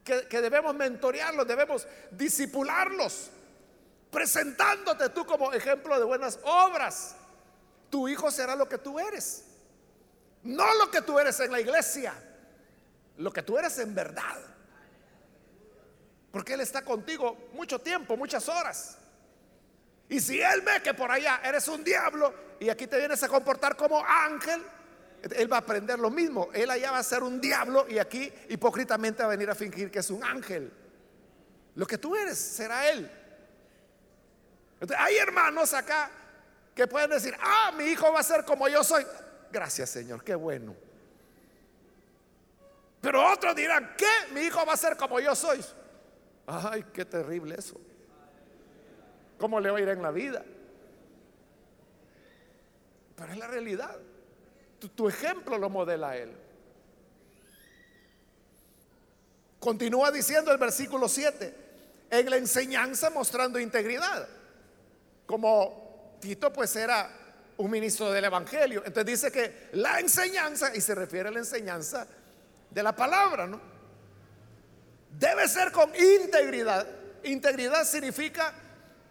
[0.04, 3.30] Que, que debemos mentorearlos, debemos disipularlos
[4.10, 7.16] presentándote tú como ejemplo de buenas obras.
[7.90, 9.44] Tu hijo será lo que tú eres.
[10.42, 12.14] No lo que tú eres en la iglesia,
[13.16, 14.40] lo que tú eres en verdad.
[16.30, 18.98] Porque Él está contigo mucho tiempo, muchas horas.
[20.08, 23.28] Y si Él ve que por allá eres un diablo y aquí te vienes a
[23.28, 24.62] comportar como ángel,
[25.34, 26.48] Él va a aprender lo mismo.
[26.52, 29.90] Él allá va a ser un diablo y aquí hipócritamente va a venir a fingir
[29.90, 30.72] que es un ángel.
[31.74, 33.10] Lo que tú eres será Él
[34.98, 36.10] hay hermanos acá
[36.74, 39.06] que pueden decir, ah, mi hijo va a ser como yo soy.
[39.50, 40.76] Gracias Señor, qué bueno.
[43.00, 44.32] Pero otros dirán, ¿qué?
[44.32, 45.64] Mi hijo va a ser como yo soy.
[46.46, 47.80] Ay, qué terrible eso.
[49.38, 50.44] ¿Cómo le va a ir en la vida?
[53.16, 53.96] Pero es la realidad.
[54.78, 56.32] Tu, tu ejemplo lo modela él.
[59.60, 61.54] Continúa diciendo el versículo 7,
[62.10, 64.28] en la enseñanza mostrando integridad
[65.26, 67.10] como Tito pues era
[67.58, 68.82] un ministro del Evangelio.
[68.84, 72.06] Entonces dice que la enseñanza, y se refiere a la enseñanza
[72.70, 73.60] de la palabra, ¿no?
[75.18, 76.86] Debe ser con integridad.
[77.24, 78.52] Integridad significa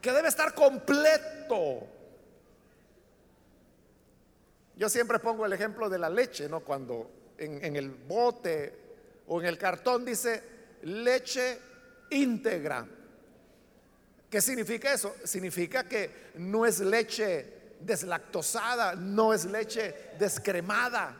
[0.01, 1.88] que debe estar completo.
[4.75, 6.60] Yo siempre pongo el ejemplo de la leche, ¿no?
[6.60, 8.73] Cuando en, el bote
[9.28, 10.43] o en el cartón dice
[10.84, 11.60] leche
[12.12, 12.86] íntegra.
[14.35, 15.15] ¿Qué significa eso?
[15.23, 21.15] Significa que no es leche deslactosada, no es leche descremada.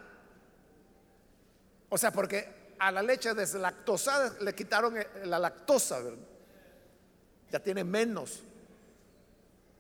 [1.88, 6.02] O sea, porque a la leche deslactosada le quitaron eh, la lactosa,
[7.50, 8.44] ya tiene menos.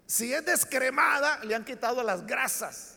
[0.05, 2.95] Si es descremada, le han quitado las grasas.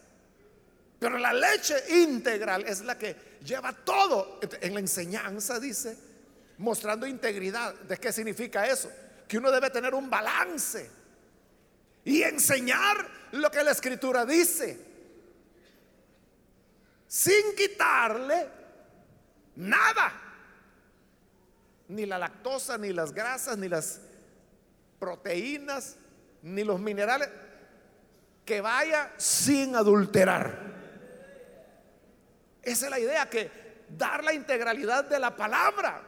[1.01, 4.38] Pero la leche integral es la que lleva todo.
[4.61, 5.98] En la enseñanza dice,
[6.59, 7.74] mostrando integridad.
[7.74, 8.88] ¿De qué significa eso?
[9.29, 10.91] Que uno debe tener un balance
[12.05, 14.81] y enseñar lo que la escritura dice,
[17.07, 18.49] sin quitarle
[19.57, 20.12] nada.
[21.88, 24.01] Ni la lactosa, ni las grasas, ni las
[24.99, 25.97] proteínas,
[26.43, 27.29] ni los minerales.
[28.45, 30.59] Que vaya sin adulterar.
[32.62, 33.51] Esa es la idea, que
[33.91, 36.08] dar la integralidad de la palabra.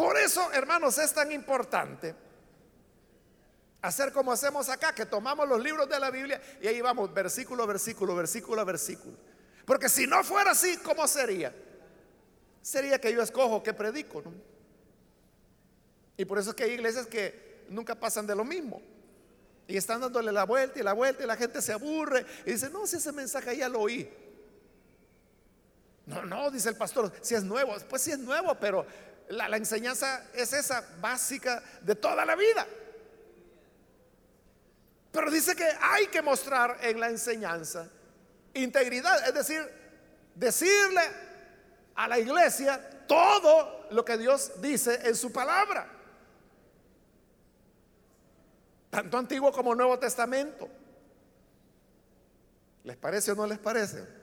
[0.00, 2.14] Por eso, hermanos, es tan importante
[3.82, 7.66] hacer como hacemos acá, que tomamos los libros de la Biblia y ahí vamos, versículo,
[7.66, 9.14] versículo, versículo, versículo.
[9.66, 11.54] Porque si no fuera así, ¿cómo sería?
[12.62, 14.22] Sería que yo escojo que predico.
[16.16, 18.80] Y por eso es que hay iglesias que nunca pasan de lo mismo.
[19.68, 22.70] Y están dándole la vuelta y la vuelta y la gente se aburre y dice,
[22.70, 24.10] no, si ese mensaje ya lo oí.
[26.06, 28.86] No, no, dice el pastor, si es nuevo, pues si es nuevo, pero
[29.30, 32.66] la, enseñanza es esa básica de toda la vida.
[35.12, 37.88] Pero dice que hay que mostrar en la enseñanza
[38.54, 39.68] integridad, es decir,
[40.34, 41.02] decirle
[41.94, 45.88] a la iglesia todo lo que Dios dice en su palabra.
[48.90, 50.68] Tanto Antiguo como Nuevo Testamento.
[52.82, 54.19] ¿Les parece o no les parece?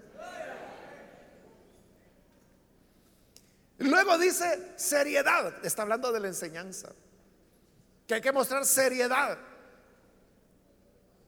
[3.79, 6.89] Luego dice seriedad, está hablando de la enseñanza,
[8.07, 9.37] que hay que mostrar seriedad.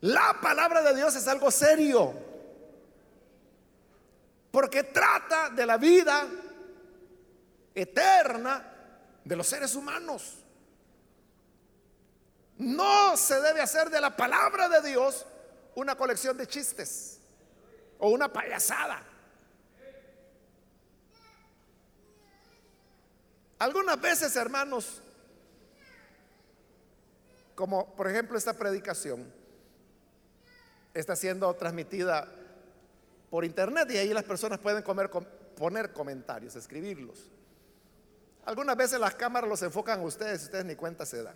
[0.01, 2.13] La palabra de Dios es algo serio.
[4.51, 6.25] Porque trata de la vida
[7.75, 8.65] eterna
[9.23, 10.38] de los seres humanos.
[12.57, 15.25] No se debe hacer de la palabra de Dios
[15.75, 17.19] una colección de chistes
[17.99, 19.09] o una payasada.
[23.60, 25.02] Algunas veces, hermanos,
[27.56, 29.30] como por ejemplo esta predicación,
[30.93, 32.28] está siendo transmitida
[33.30, 37.30] por internet y ahí las personas pueden poner comentarios, escribirlos.
[38.45, 41.36] Algunas veces las cámaras los enfocan a ustedes y ustedes ni cuenta se dan.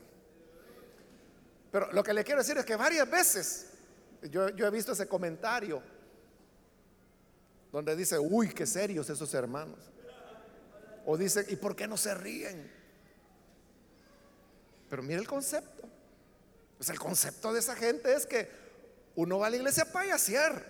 [1.72, 3.68] Pero lo que le quiero decir es que varias veces
[4.24, 5.84] yo, yo he visto ese comentario
[7.72, 9.93] donde dice, uy, qué serios esos hermanos.
[11.06, 12.72] O dice, ¿y por qué no se ríen?
[14.90, 15.90] Pero mire el concepto.
[16.78, 18.50] Pues el concepto de esa gente es que
[19.16, 20.64] uno va a la iglesia a payasear.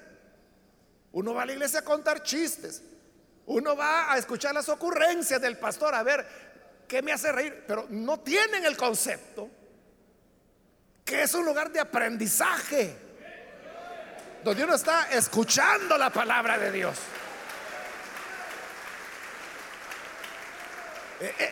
[1.12, 2.82] Uno va a la iglesia a contar chistes.
[3.46, 6.26] Uno va a escuchar las ocurrencias del pastor a ver
[6.88, 7.64] qué me hace reír.
[7.68, 9.50] Pero no tienen el concepto
[11.04, 12.96] que es un lugar de aprendizaje.
[14.44, 16.98] Donde uno está escuchando la palabra de Dios.
[16.98, 17.14] E, e,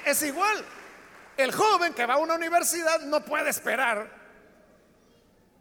[0.06, 0.66] es igual.
[1.38, 4.22] El joven que va a una universidad no puede esperar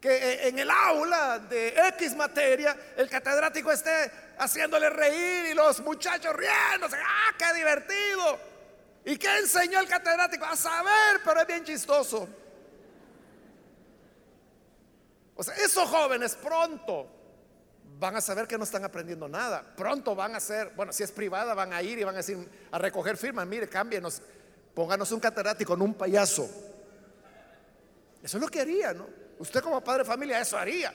[0.01, 5.81] que eh, en el aula de X materia el catedrático esté haciéndole reír y los
[5.81, 6.97] muchachos riéndose.
[6.97, 8.41] ¡Ah, qué divertido!
[9.05, 10.45] ¿Y qué enseñó el catedrático?
[10.45, 12.29] A saber, pero es bien chistoso.
[15.35, 17.20] O sea, esos jóvenes pronto
[18.01, 19.63] van a saber que no están aprendiendo nada.
[19.77, 22.39] Pronto van a ser, bueno, si es privada, van a ir y van a decir,
[22.73, 23.47] a recoger firmas.
[23.47, 24.23] Mire, cámbienos,
[24.75, 26.49] pónganos un catedrático, en un payaso.
[28.23, 29.07] Eso es lo que haría, ¿no?
[29.39, 30.93] Usted como padre de familia eso haría.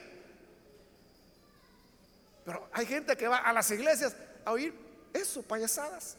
[2.43, 4.73] Pero hay gente que va a las iglesias a oír
[5.13, 6.17] eso, payasadas.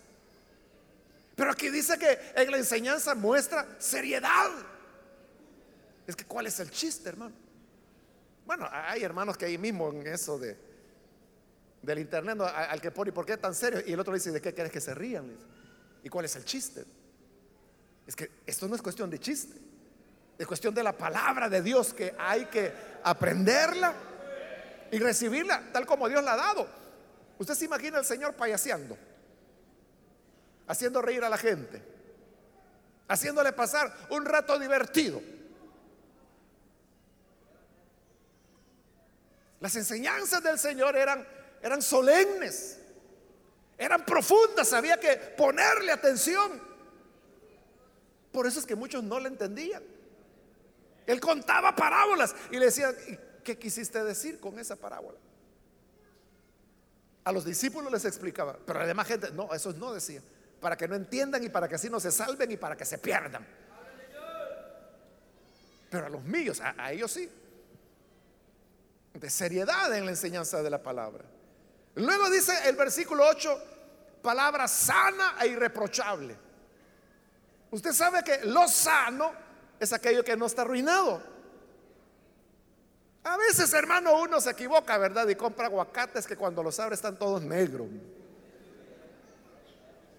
[1.35, 4.51] Pero aquí dice que en la enseñanza muestra seriedad.
[6.07, 7.35] Es que ¿cuál es el chiste, hermano?
[8.45, 10.66] Bueno, hay hermanos que ahí mismo en eso de
[11.87, 13.81] del internet al que pone, ¿por qué tan serio?
[13.87, 15.37] Y el otro dice, ¿de qué quieres que se rían?
[16.03, 16.85] ¿Y cuál es el chiste?
[18.07, 19.57] Es que esto no es cuestión de chiste.
[20.37, 22.73] Es cuestión de la palabra de Dios que hay que
[23.03, 23.95] aprenderla
[24.91, 26.69] y recibirla tal como Dios la ha dado.
[27.39, 28.99] Usted se imagina al Señor payaseando.
[30.67, 31.83] haciendo reír a la gente,
[33.09, 35.23] haciéndole pasar un rato divertido.
[39.61, 41.27] Las enseñanzas del Señor eran,
[41.63, 42.79] eran solemnes,
[43.79, 46.61] eran profundas, había que ponerle atención.
[48.33, 49.83] Por eso es que muchos no le entendían.
[51.07, 52.95] Él contaba parábolas y le decían,
[53.45, 55.19] ¿qué quisiste decir con esa parábola?
[57.25, 60.23] A los discípulos les explicaba, pero a la demás gente, no, eso no decía,
[60.61, 62.99] para que no entiendan y para que así no se salven y para que se
[62.99, 63.47] pierdan.
[65.91, 67.31] Pero a los míos, a ellos sí
[69.21, 71.25] de seriedad en la enseñanza de la palabra.
[71.97, 73.63] Luego dice el versículo 8,
[74.23, 76.37] palabra sana e irreprochable.
[77.71, 79.33] Usted sabe que lo sano
[79.81, 81.23] es aquello que no está arruinado.
[83.25, 85.27] A veces, hermano, uno se equivoca, ¿verdad?
[85.29, 87.89] Y compra aguacates que cuando los abre están todos negros.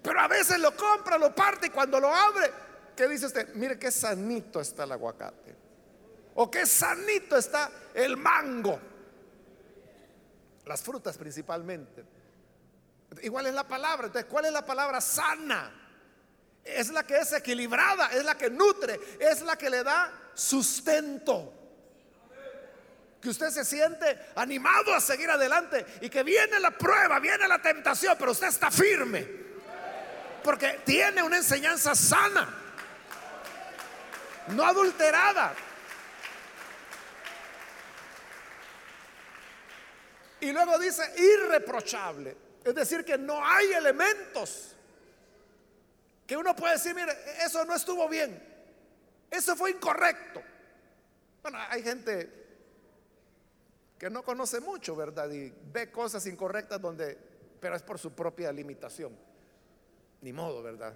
[0.01, 2.51] Pero a veces lo compra, lo parte y cuando lo abre,
[2.95, 3.53] ¿qué dice usted?
[3.53, 5.55] Mire qué sanito está el aguacate.
[6.35, 8.79] O qué sanito está el mango.
[10.67, 12.03] Las frutas principalmente.
[13.21, 14.07] Igual es la palabra.
[14.07, 15.71] Entonces, ¿cuál es la palabra sana?
[16.63, 21.53] Es la que es equilibrada, es la que nutre, es la que le da sustento.
[23.21, 27.61] Que usted se siente animado a seguir adelante y que viene la prueba, viene la
[27.61, 29.25] tentación, pero usted está firme.
[30.43, 32.53] Porque tiene una enseñanza sana,
[34.49, 35.53] no adulterada.
[40.41, 42.35] Y luego dice irreprochable.
[42.63, 44.75] Es decir, que no hay elementos
[46.27, 47.13] que uno puede decir, mire,
[47.45, 48.37] eso no estuvo bien.
[49.31, 50.41] Eso fue incorrecto.
[51.41, 52.29] Bueno, hay gente
[53.97, 55.31] que no conoce mucho, ¿verdad?
[55.31, 57.17] Y ve cosas incorrectas donde,
[57.61, 59.17] pero es por su propia limitación.
[60.21, 60.93] Ni modo, ¿verdad?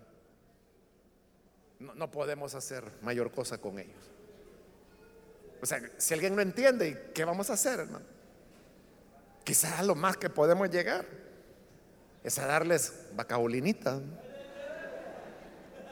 [1.80, 4.12] No, no podemos hacer mayor cosa con ellos.
[5.62, 8.06] O sea, si alguien no entiende, ¿qué vamos a hacer, hermano?
[9.52, 11.06] Quizás lo más que podemos llegar
[12.24, 14.00] es a darles bacaolinita.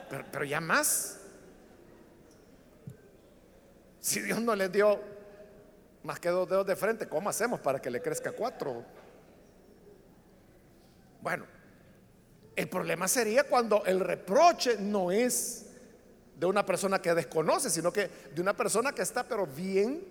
[0.08, 1.20] Pero, pero ya más.
[4.00, 4.98] Si Dios no les dio
[6.04, 8.82] más que dos dedos de frente, ¿cómo hacemos para que le crezca cuatro?
[11.20, 11.44] Bueno,
[12.56, 15.66] el problema sería cuando el reproche no es
[16.34, 20.02] de una persona que desconoce, sino que de una persona que está pero bien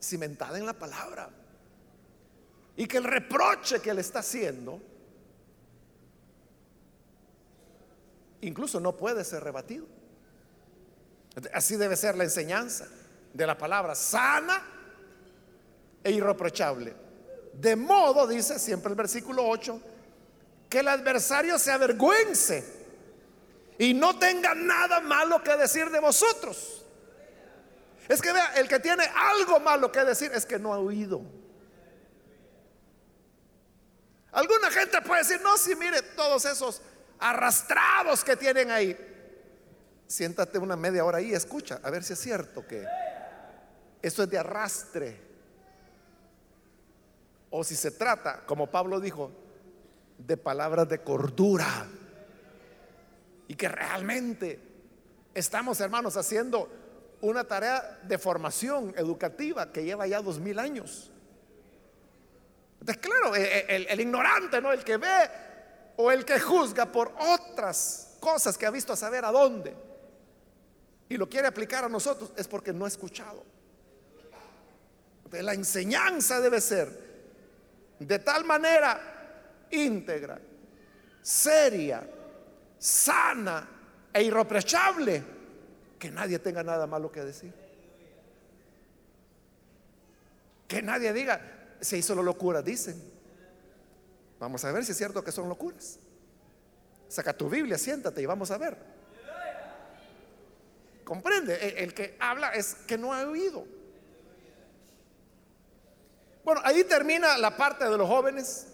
[0.00, 1.30] cimentada en la palabra.
[2.76, 4.80] Y que el reproche que le está haciendo
[8.40, 9.86] incluso no puede ser rebatido.
[11.52, 12.86] Así debe ser la enseñanza
[13.32, 14.62] de la palabra sana
[16.02, 16.94] e irreprochable.
[17.52, 19.80] De modo, dice siempre el versículo 8,
[20.68, 22.64] que el adversario se avergüence
[23.78, 26.84] y no tenga nada malo que decir de vosotros.
[28.08, 31.22] Es que vea, el que tiene algo malo que decir es que no ha oído.
[34.32, 36.82] Alguna gente puede decir, no, si mire todos esos
[37.18, 38.96] arrastrados que tienen ahí.
[40.06, 42.86] Siéntate una media hora ahí escucha, a ver si es cierto que
[44.02, 45.20] esto es de arrastre.
[47.50, 49.32] O si se trata, como Pablo dijo,
[50.18, 51.86] de palabras de cordura.
[53.48, 54.60] Y que realmente
[55.34, 56.68] estamos, hermanos, haciendo
[57.20, 61.10] una tarea de formación educativa que lleva ya dos mil años.
[62.94, 64.72] Claro, eh, eh, el, ignorante, ¿no?
[64.72, 65.30] El que ve
[65.96, 69.74] o el que juzga por otras cosas que ha visto a saber a dónde
[71.08, 73.44] y lo quiere aplicar a nosotros es porque no ha escuchado.
[75.32, 77.06] la enseñanza debe ser
[77.98, 80.38] de tal manera íntegra,
[81.22, 82.06] seria,
[82.78, 83.68] sana
[84.12, 85.22] e irreprochable
[85.98, 87.52] que nadie tenga nada malo que decir.
[90.68, 93.02] Que nadie diga, se hizo la locura, dicen.
[94.38, 95.98] Vamos a ver si es cierto que son locuras.
[97.08, 98.76] Saca tu Biblia, siéntate y vamos a ver.
[101.04, 103.64] Comprende, el, que habla es que no ha oído.
[106.44, 108.66] Bueno, ahí termina la parte de los jóvenes,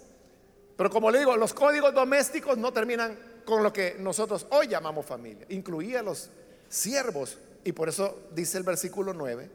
[0.77, 5.05] pero como le digo, los códigos domésticos no terminan con lo que nosotros hoy llamamos
[5.05, 5.45] familia.
[5.51, 6.31] Incluía los
[6.71, 9.51] siervos, y por eso dice el versículo 9,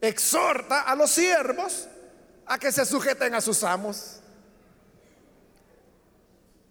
[0.00, 1.88] exhorta a los siervos
[2.48, 4.20] a que se sujeten a sus amos.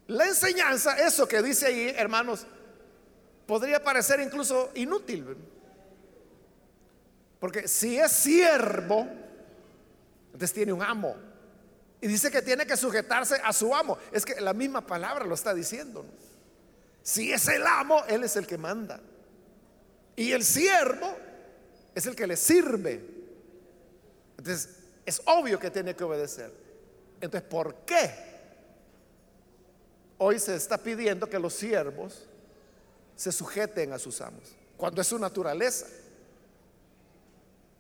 [0.08, 2.46] La enseñanza, eso que dice ahí, hermanos,
[3.46, 5.38] podría parecer incluso inútil.
[7.40, 9.08] Porque si es siervo,
[10.28, 11.16] entonces tiene un amo.
[12.02, 13.98] Y dice que tiene que sujetarse a su amo.
[14.12, 16.06] Es que la misma palabra lo está diciendo.
[17.04, 19.00] Si es el amo, él es el que manda.
[20.16, 21.16] Y el siervo
[21.94, 23.02] es el que le sirve.
[24.38, 24.70] Entonces,
[25.08, 26.52] es obvio que tiene que obedecer.
[27.22, 28.12] Entonces, ¿por qué
[30.18, 32.28] hoy se está pidiendo que los siervos
[33.16, 34.54] se sujeten a sus amos?
[34.76, 35.88] Cuando es su naturaleza.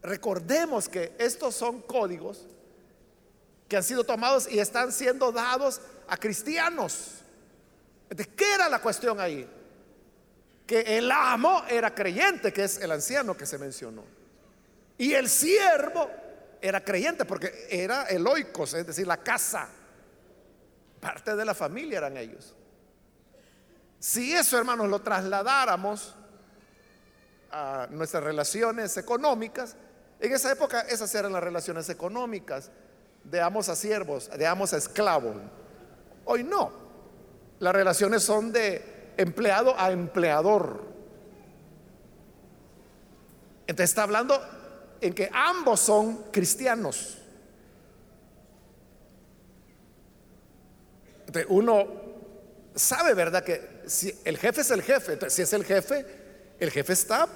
[0.01, 2.45] Recordemos que estos son códigos
[3.67, 7.15] que han sido tomados y están siendo dados a cristianos.
[8.09, 9.45] ¿De qué era la cuestión ahí?
[10.65, 14.05] Que el amo era creyente, que es el anciano que se mencionó.
[14.97, 16.09] Y el siervo
[16.61, 19.69] era creyente porque era el oikos, es decir, la casa.
[20.99, 22.55] Parte de la familia eran ellos.
[23.99, 26.15] Si eso, hermanos, lo trasladáramos
[27.51, 29.75] a nuestras relaciones económicas,
[30.19, 32.71] en esa época esas eran las relaciones económicas
[33.23, 35.35] de amos a siervos, de amos a esclavos.
[36.25, 36.71] Hoy no.
[37.59, 40.85] Las relaciones son de empleado a empleador.
[43.67, 44.39] Entonces está hablando
[45.01, 47.17] en que ambos son cristianos.
[51.49, 51.87] Uno
[52.75, 53.43] sabe, ¿verdad?
[53.43, 56.05] Que si el jefe es el jefe, entonces si es el jefe,
[56.59, 57.27] el jefe está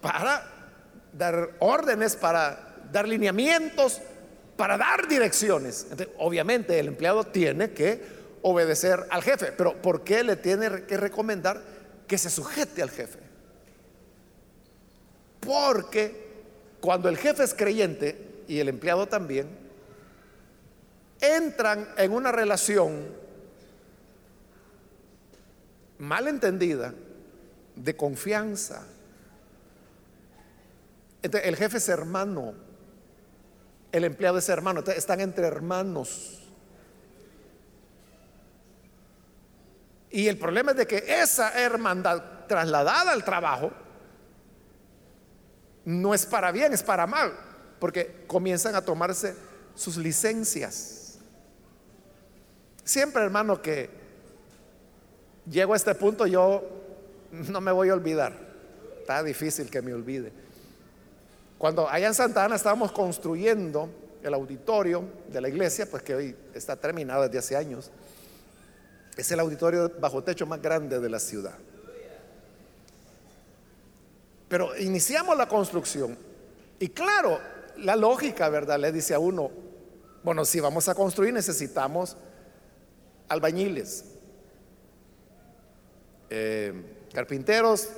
[0.00, 0.50] para
[1.12, 4.00] dar órdenes, para dar lineamientos,
[4.56, 5.86] para dar direcciones.
[6.18, 8.02] obviamente el empleado tiene que
[8.42, 11.62] obedecer al jefe, pero ¿por qué le tiene que recomendar
[12.06, 13.18] que se sujete al jefe?
[15.40, 16.23] Porque
[16.84, 19.48] cuando el jefe es creyente y el empleado también,
[21.18, 23.06] entran en una relación
[25.96, 26.92] mal entendida
[27.74, 28.86] de confianza.
[31.22, 32.52] Entonces, el jefe es hermano
[33.94, 36.40] el empleado es hermano, están entre hermanos.
[40.10, 43.70] Y el problema es de que esa hermandad trasladada al trabajo
[45.84, 47.32] no es para bien, es para mal,
[47.78, 49.34] porque comienzan a tomarse
[49.74, 51.18] sus licencias.
[52.84, 53.90] Siempre, hermano, que
[55.50, 56.62] llego a este punto, yo
[57.32, 58.32] no me voy a olvidar.
[59.00, 60.32] Está difícil que me olvide.
[61.58, 63.88] Cuando allá en Santa Ana estábamos construyendo
[64.22, 67.90] el auditorio de la iglesia, pues que hoy está terminado desde hace años,
[69.16, 71.54] es el auditorio bajo techo más grande de la ciudad.
[74.48, 76.16] Pero iniciamos la construcción
[76.78, 77.40] y claro,
[77.78, 78.78] la lógica, ¿verdad?
[78.78, 79.50] Le dice a uno,
[80.22, 82.16] bueno, si vamos a construir necesitamos
[83.28, 84.04] albañiles,
[86.30, 86.72] eh,
[87.12, 87.88] carpinteros,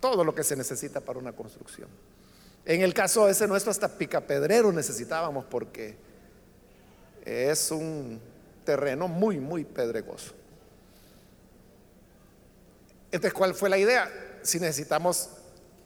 [0.00, 1.88] todo lo que se necesita para una construcción.
[2.64, 5.96] En el caso ese nuestro hasta picapedrero necesitábamos porque
[7.24, 8.20] es un
[8.64, 10.32] terreno muy, muy pedregoso.
[13.12, 14.10] Entonces, ¿cuál fue la idea?
[14.46, 15.30] Si necesitamos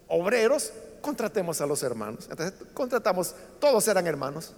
[0.08, 2.28] obreros, contratemos a los hermanos.
[2.30, 4.52] Entonces, contratamos, todos eran hermanos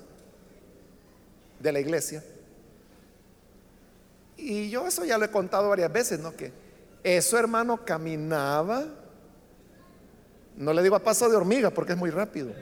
[1.61, 2.22] de la iglesia.
[4.36, 6.34] Y yo eso ya lo he contado varias veces, ¿no?
[6.34, 6.53] Que
[7.05, 8.86] eso hermano caminaba
[10.57, 12.53] no le digo a paso de hormiga porque es muy rápido.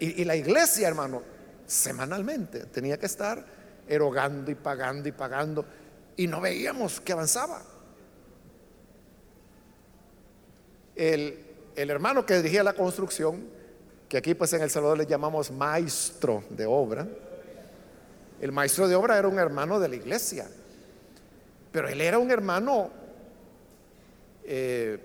[0.00, 1.22] Y, la iglesia, hermano,
[1.66, 3.44] semanalmente tenía que estar
[3.88, 5.64] erogando y pagando y pagando.
[6.16, 7.62] Y no veíamos que avanzaba.
[10.98, 11.38] El,
[11.76, 13.44] el hermano que dirigía la construcción,
[14.08, 17.06] que aquí pues en El Salvador le llamamos maestro de obra,
[18.40, 20.48] el maestro de obra era un hermano de la iglesia,
[21.70, 22.90] pero él era un hermano
[24.44, 24.98] eh,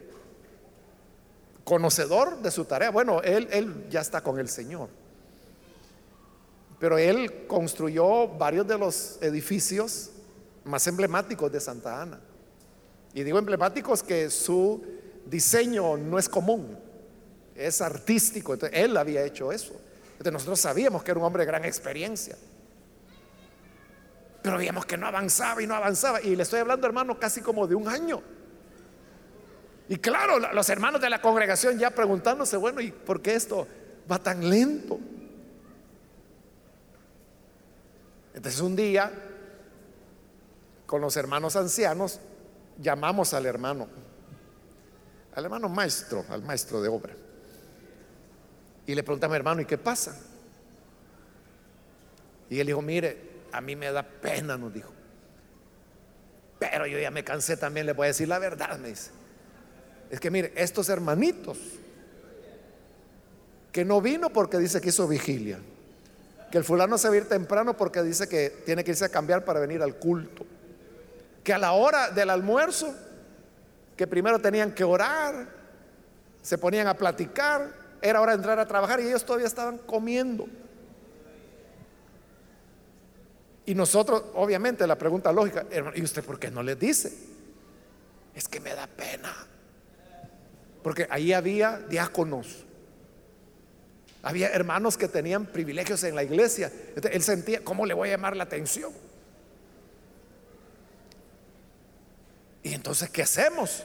[1.64, 2.90] conocedor de su tarea.
[2.90, 4.90] Bueno, él, él ya está con el Señor.
[6.80, 10.12] Pero él construyó varios de los edificios
[10.64, 12.20] más emblemáticos de Santa Ana.
[13.14, 14.84] Y digo emblemáticos que su
[15.26, 16.78] diseño no es común,
[17.56, 18.56] es artístico.
[18.72, 19.74] Él había hecho eso.
[20.14, 22.38] Entonces, nosotros sabíamos que era un hombre de gran experiencia.
[24.42, 26.22] Pero veíamos que no avanzaba y no avanzaba.
[26.22, 28.22] Y le estoy hablando, hermano, casi como de un año.
[29.90, 33.68] Y claro, los hermanos de la congregación ya preguntándose, bueno, ¿y por qué esto
[34.10, 35.00] va tan lento?
[38.34, 39.12] Entonces un día,
[40.86, 42.20] con los hermanos ancianos,
[42.80, 43.88] llamamos al hermano,
[45.36, 47.14] al hermano maestro, al maestro de obra.
[48.86, 50.16] Y le preguntamos, hermano, ¿y qué pasa?
[52.50, 54.92] Y él dijo, mire, a mí me da pena, nos dijo.
[56.60, 59.12] Pero yo ya me cansé también, le voy a decir la verdad, me dice.
[60.10, 61.58] Es que mire, estos hermanitos
[63.72, 65.58] que no vino porque dice que hizo vigilia,
[66.52, 69.10] que el fulano se va a ir temprano porque dice que tiene que irse a
[69.10, 70.46] cambiar para venir al culto,
[71.44, 72.94] que a la hora del almuerzo,
[73.96, 75.48] que primero tenían que orar,
[76.42, 80.48] se ponían a platicar, era hora de entrar a trabajar y ellos todavía estaban comiendo.
[83.66, 85.66] Y nosotros, obviamente, la pregunta lógica,
[85.96, 87.14] ¿y usted por qué no les dice?
[88.36, 89.34] Es que me da pena.
[90.82, 92.66] Porque ahí había diáconos.
[94.22, 96.72] Había hermanos que tenían privilegios en la iglesia.
[97.10, 98.92] él sentía, ¿cómo le voy a llamar la atención?
[102.64, 103.84] Y entonces, ¿qué hacemos?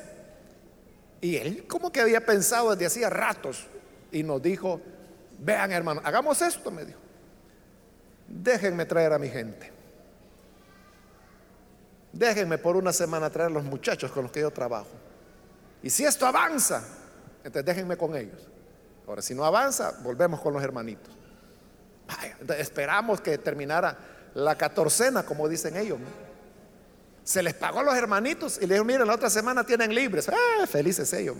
[1.20, 3.66] Y él como que había pensado desde hacía ratos
[4.12, 4.80] y nos dijo,
[5.40, 7.08] vean hermano, hagamos esto, me dijo
[8.28, 9.72] déjenme traer a mi gente.
[12.12, 14.88] Déjenme por una semana traer a los muchachos con los que yo trabajo.
[15.82, 16.82] Y si esto avanza,
[17.38, 18.46] entonces déjenme con ellos.
[19.06, 21.14] Ahora, si no avanza, volvemos con los hermanitos.
[22.58, 23.96] esperamos que terminara
[24.34, 25.98] la catorcena, como dicen ellos.
[27.28, 30.30] Se les pagó a los hermanitos y le dijeron, miren, la otra semana tienen libres.
[30.30, 31.36] Ah, felices ellos.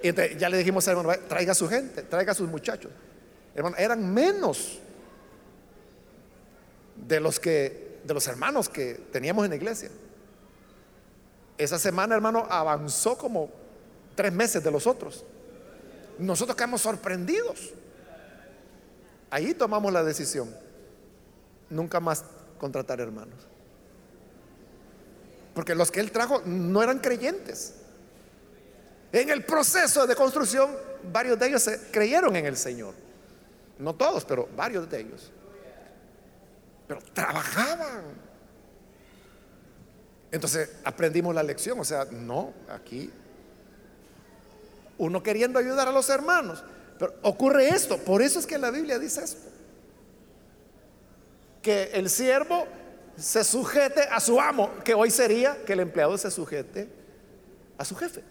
[0.00, 2.92] Y entonces ya le dijimos, hermano, traiga a su gente, traiga a sus muchachos
[3.76, 4.78] eran menos
[6.94, 9.90] de los que de los hermanos que teníamos en la iglesia.
[11.58, 13.50] Esa semana, hermano, avanzó como
[14.14, 15.24] tres meses de los otros.
[16.20, 17.72] Nosotros quedamos sorprendidos.
[19.28, 20.54] Ahí tomamos la decisión.
[21.68, 22.24] Nunca más
[22.60, 23.48] contratar hermanos.
[25.54, 27.74] Porque los que él trajo no eran creyentes.
[29.12, 30.70] En el proceso de construcción,
[31.10, 32.94] varios de ellos creyeron en el Señor.
[33.78, 35.32] No todos, pero varios de ellos.
[36.86, 38.04] Pero trabajaban.
[40.30, 41.80] Entonces aprendimos la lección.
[41.80, 43.10] O sea, no, aquí
[44.98, 46.62] uno queriendo ayudar a los hermanos.
[46.98, 47.96] Pero ocurre esto.
[47.98, 49.48] Por eso es que la Biblia dice esto.
[51.62, 52.66] Que el siervo
[53.16, 56.88] se sujete a su amo, que hoy sería que el empleado se sujete
[57.76, 58.22] a su jefe.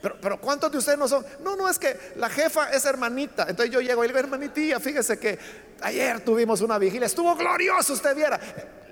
[0.00, 1.24] Pero, ¿cuántos de ustedes no son?
[1.42, 3.46] No, no, es que la jefa es hermanita.
[3.48, 5.38] Entonces yo llego y le digo, hermanitía, fíjese que
[5.80, 8.38] ayer tuvimos una vigilia, estuvo glorioso, usted viera.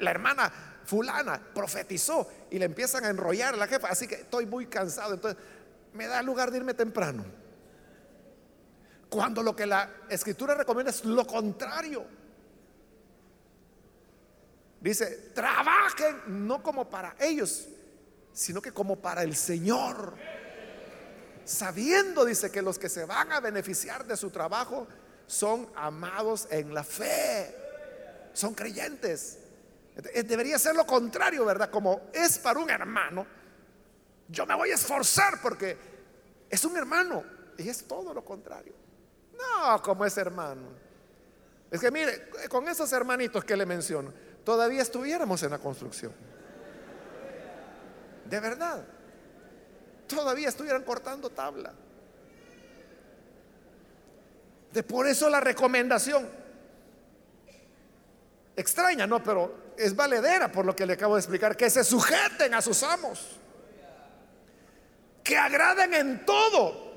[0.00, 0.52] La hermana
[0.84, 5.14] fulana profetizó y le empiezan a enrollar a la jefa, así que estoy muy cansado.
[5.14, 5.40] Entonces
[5.92, 7.24] me da lugar de irme temprano.
[9.08, 12.04] Cuando lo que la escritura recomienda es lo contrario.
[14.84, 17.66] Dice, trabajen no como para ellos,
[18.34, 20.14] sino que como para el Señor
[21.44, 24.86] sabiendo, dice, que los que se van a beneficiar de su trabajo
[25.26, 27.54] son amados en la fe,
[28.34, 29.38] son creyentes.
[30.26, 31.70] Debería ser lo contrario, ¿verdad?
[31.70, 33.26] Como es para un hermano,
[34.28, 35.78] yo me voy a esforzar porque
[36.50, 37.24] es un hermano
[37.56, 38.74] y es todo lo contrario.
[39.32, 40.68] No, como es hermano.
[41.70, 44.12] Es que mire, con esos hermanitos que le menciono,
[44.44, 46.12] todavía estuviéramos en la construcción.
[48.24, 48.84] De verdad
[50.06, 51.72] todavía estuvieran cortando tabla.
[54.72, 56.28] De por eso la recomendación.
[58.56, 59.22] Extraña, ¿no?
[59.22, 61.56] Pero es valedera por lo que le acabo de explicar.
[61.56, 63.38] Que se sujeten a sus amos.
[65.22, 66.92] Que agraden en todo.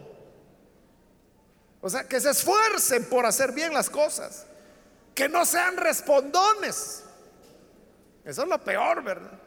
[1.82, 4.46] O sea, que se esfuercen por hacer bien las cosas.
[5.14, 7.04] Que no sean respondones.
[8.28, 9.40] Eso es lo peor, ¿verdad?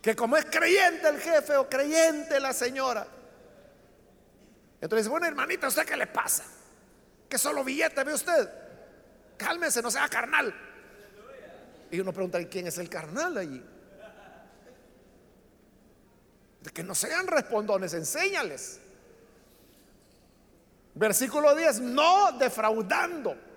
[0.00, 3.06] que como es creyente el jefe o creyente la señora,
[4.80, 6.44] entonces, bueno, hermanita, ¿usted qué le pasa?
[7.28, 8.48] Que solo billete ve usted.
[9.36, 10.54] Cálmese, no sea carnal.
[11.90, 13.62] Y uno pregunta, ¿quién es el carnal allí?
[16.60, 18.80] De que no sean respondones, enséñales.
[20.94, 23.47] Versículo 10, no defraudando.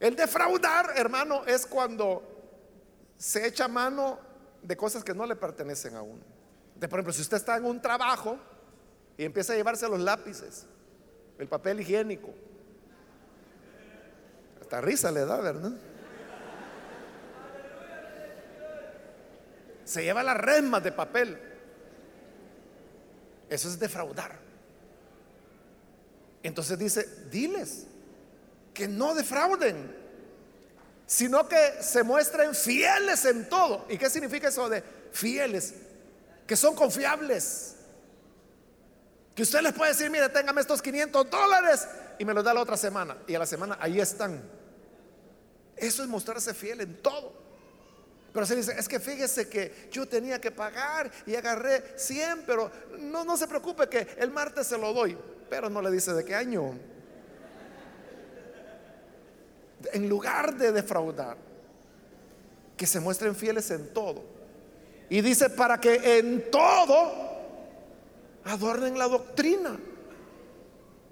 [0.00, 2.22] El defraudar, hermano, es cuando
[3.18, 4.18] se echa mano
[4.62, 6.22] de cosas que no le pertenecen a uno.
[6.74, 8.38] De, por ejemplo, si usted está en un trabajo
[9.18, 10.64] y empieza a llevarse los lápices,
[11.38, 12.30] el papel higiénico,
[14.62, 15.72] hasta risa le da, ¿verdad?
[19.84, 21.38] Se lleva las resmas de papel.
[23.50, 24.38] Eso es defraudar.
[26.42, 27.86] Entonces dice, diles
[28.80, 30.00] que no defrauden
[31.10, 33.84] sino que se muestren fieles en todo.
[33.88, 35.74] ¿Y qué significa eso de fieles?
[36.46, 37.74] Que son confiables.
[39.34, 42.60] Que usted les puede decir, mire, téngame estos 500 dólares y me los da la
[42.60, 43.16] otra semana.
[43.26, 44.40] Y a la semana ahí están.
[45.76, 47.32] Eso es mostrarse fiel en todo.
[48.32, 52.70] Pero se dice, es que fíjese que yo tenía que pagar y agarré 100, pero
[53.00, 55.18] no, no se preocupe que el martes se lo doy.
[55.48, 56.78] Pero no le dice de qué año.
[59.92, 61.36] En lugar de defraudar,
[62.76, 64.22] que se muestren fieles en todo.
[65.08, 67.12] Y dice, para que en todo
[68.44, 69.78] adornen la doctrina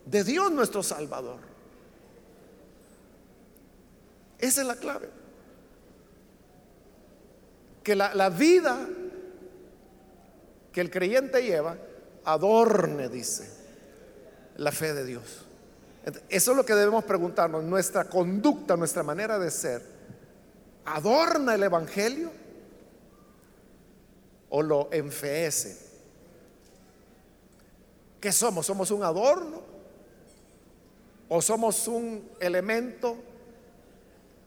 [0.07, 1.41] de Dios nuestro Salvador.
[4.39, 5.09] Esa es la clave
[7.89, 8.87] que la, vida
[10.71, 11.79] que el creyente lleva
[12.23, 13.51] adorne, dice,
[14.59, 15.48] la fe de Dios.
[16.29, 17.65] Eso es lo que debemos preguntarnos.
[17.65, 19.83] Nuestra conducta, nuestra manera de ser,
[20.85, 22.31] ¿adorna el Evangelio
[24.49, 25.87] o lo enfeece?
[28.21, 28.67] ¿Qué somos?
[28.67, 29.63] ¿Somos un adorno?
[31.29, 33.17] ¿O somos un elemento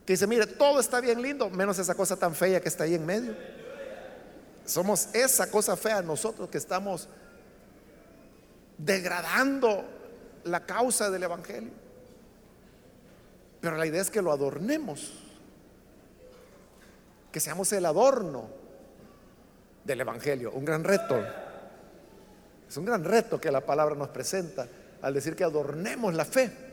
[0.04, 2.94] que dice, mire, todo está bien lindo, menos esa cosa tan fea que está ahí
[2.94, 3.36] en medio.
[4.64, 7.08] Somos esa cosa fea nosotros que estamos
[8.78, 9.84] degradando
[10.44, 11.72] la causa del Evangelio.
[13.60, 15.12] Pero la idea es que lo adornemos,
[17.30, 18.48] que seamos el adorno
[19.84, 20.52] del Evangelio.
[20.52, 21.24] Un gran reto.
[22.68, 24.66] Es un gran reto que la palabra nos presenta
[25.00, 26.72] al decir que adornemos la fe.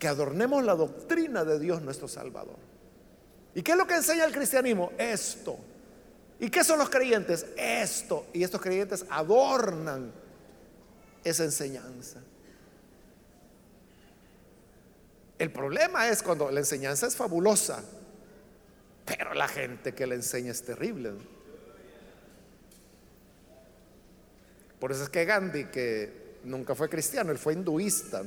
[0.00, 2.56] que adornemos la doctrina de Dios nuestro Salvador.
[3.54, 4.92] ¿Y qué es lo que enseña el cristianismo?
[4.96, 5.58] Esto.
[6.40, 7.46] ¿Y qué son los creyentes?
[7.56, 8.26] Esto.
[8.32, 10.10] Y estos creyentes adornan
[11.22, 12.20] esa enseñanza.
[15.38, 17.82] El problema es cuando la enseñanza es fabulosa,
[19.04, 21.12] pero la gente que la enseña es terrible.
[24.78, 28.22] Por eso es que Gandhi, que nunca fue cristiano, él fue hinduista,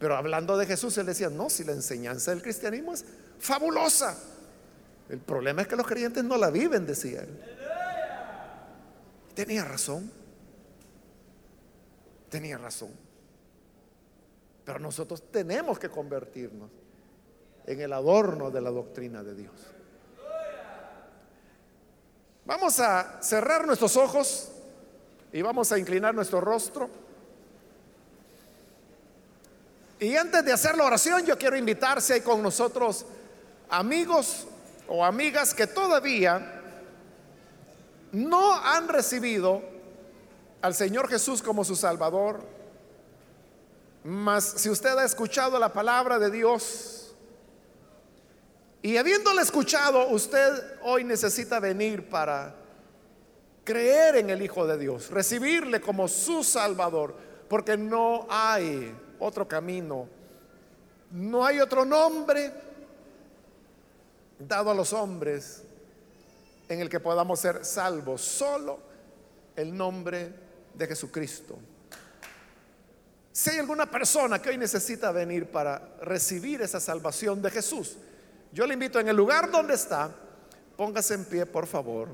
[0.00, 3.04] pero hablando de Jesús, él decía, no, si la enseñanza del cristianismo es
[3.38, 4.18] fabulosa.
[5.08, 7.40] El problema es que los creyentes no la viven, decía él.
[9.34, 10.10] Tenía razón.
[12.28, 12.90] Tenía razón.
[14.64, 16.70] Pero nosotros tenemos que convertirnos
[17.66, 19.52] en el adorno de la doctrina de Dios.
[22.44, 24.50] Vamos a cerrar nuestros ojos
[25.32, 26.90] y vamos a inclinar nuestro rostro.
[30.00, 33.06] Y antes de hacer la oración, yo quiero invitar si hay con nosotros
[33.68, 34.46] amigos
[34.88, 36.60] o amigas que todavía
[38.12, 39.62] no han recibido
[40.60, 42.42] al Señor Jesús como su Salvador.
[44.04, 47.14] Mas si usted ha escuchado la palabra de Dios
[48.82, 52.56] y habiéndole escuchado, usted hoy necesita venir para
[53.64, 57.14] creer en el Hijo de Dios, recibirle como su Salvador,
[57.48, 60.08] porque no hay otro camino.
[61.12, 62.52] No hay otro nombre
[64.46, 65.62] dado a los hombres
[66.68, 68.78] en el que podamos ser salvos, solo
[69.56, 70.32] el nombre
[70.74, 71.58] de Jesucristo.
[73.32, 77.96] Si hay alguna persona que hoy necesita venir para recibir esa salvación de Jesús,
[78.52, 80.14] yo le invito en el lugar donde está,
[80.76, 82.10] póngase en pie, por favor,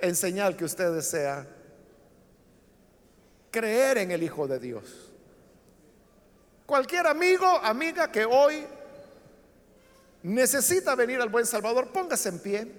[0.00, 1.46] en señal que usted desea
[3.50, 5.12] creer en el Hijo de Dios.
[6.66, 8.66] Cualquier amigo, amiga que hoy
[10.22, 12.72] necesita venir al buen Salvador, póngase en pie.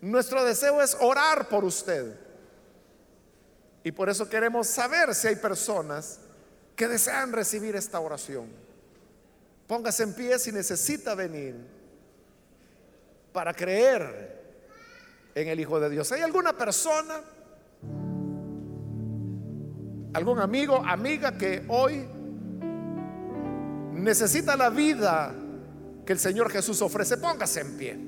[0.00, 2.18] Nuestro deseo es orar por usted.
[3.82, 6.20] Y por eso queremos saber si hay personas
[6.76, 8.48] que desean recibir esta oración.
[9.66, 11.54] Póngase en pie si necesita venir
[13.32, 14.40] para creer
[15.34, 16.10] en el Hijo de Dios.
[16.12, 17.22] ¿Hay alguna persona?
[20.12, 22.06] algún amigo, amiga que hoy
[23.92, 25.34] necesita la vida
[26.04, 27.98] que el Señor Jesús ofrece, póngase en pie.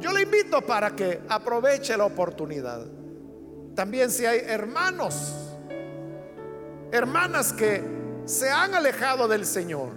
[0.00, 2.86] Yo le invito para que aproveche la oportunidad.
[3.74, 5.34] También si hay hermanos,
[6.92, 7.82] hermanas que
[8.24, 9.92] se han alejado del Señor,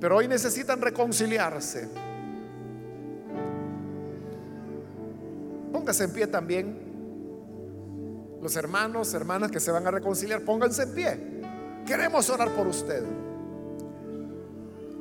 [0.00, 1.88] pero hoy necesitan reconciliarse.
[5.72, 6.87] Póngase en pie también
[8.40, 11.40] los hermanos, hermanas que se van a reconciliar, pónganse en pie.
[11.86, 13.04] Queremos orar por usted.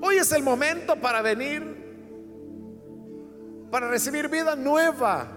[0.01, 1.75] Hoy es el momento para venir,
[3.71, 5.27] para recibir vida nueva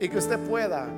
[0.00, 0.88] y que usted pueda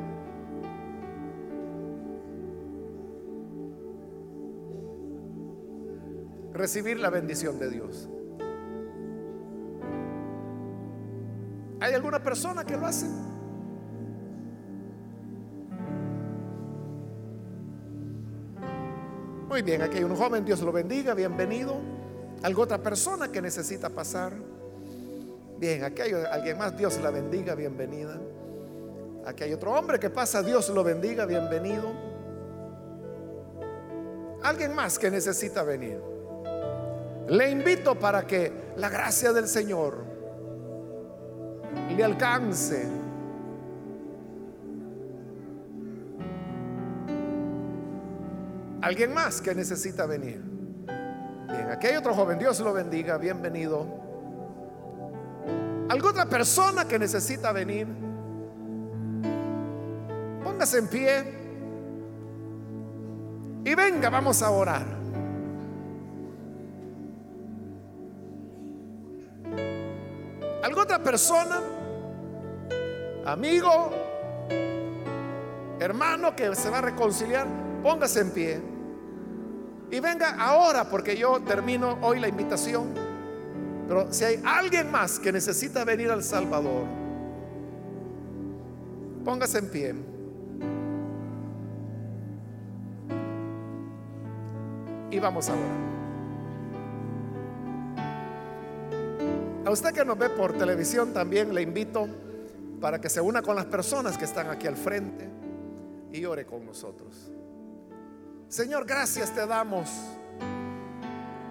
[6.52, 8.08] recibir la bendición de Dios.
[11.80, 13.06] ¿Hay alguna persona que lo hace?
[19.56, 21.78] Muy bien, aquí hay un joven, Dios lo bendiga, bienvenido.
[22.42, 24.34] ¿Algo otra persona que necesita pasar?
[25.58, 28.20] Bien, aquí hay alguien más, Dios la bendiga, bienvenida.
[29.24, 31.90] Aquí hay otro hombre que pasa, Dios lo bendiga, bienvenido.
[34.42, 36.02] Alguien más que necesita venir.
[37.28, 40.04] Le invito para que la gracia del Señor
[41.96, 43.05] le alcance.
[48.86, 50.40] Alguien más que necesita venir.
[51.48, 53.84] Bien, aquí hay otro joven, Dios lo bendiga, bienvenido.
[55.88, 57.88] ¿Alguna otra persona que necesita venir?
[60.44, 61.24] Póngase en pie
[63.64, 64.86] y venga, vamos a orar.
[70.62, 71.60] ¿Alguna otra persona?
[73.24, 73.90] Amigo,
[75.80, 77.48] hermano que se va a reconciliar,
[77.82, 78.75] póngase en pie.
[79.90, 82.92] Y venga ahora porque yo termino hoy la invitación.
[83.86, 86.84] Pero si hay alguien más que necesita venir al Salvador,
[89.24, 89.94] póngase en pie.
[95.10, 95.96] Y vamos ahora.
[99.64, 102.08] A usted que nos ve por televisión también le invito
[102.80, 105.28] para que se una con las personas que están aquí al frente
[106.12, 107.32] y ore con nosotros.
[108.48, 109.90] Señor, gracias te damos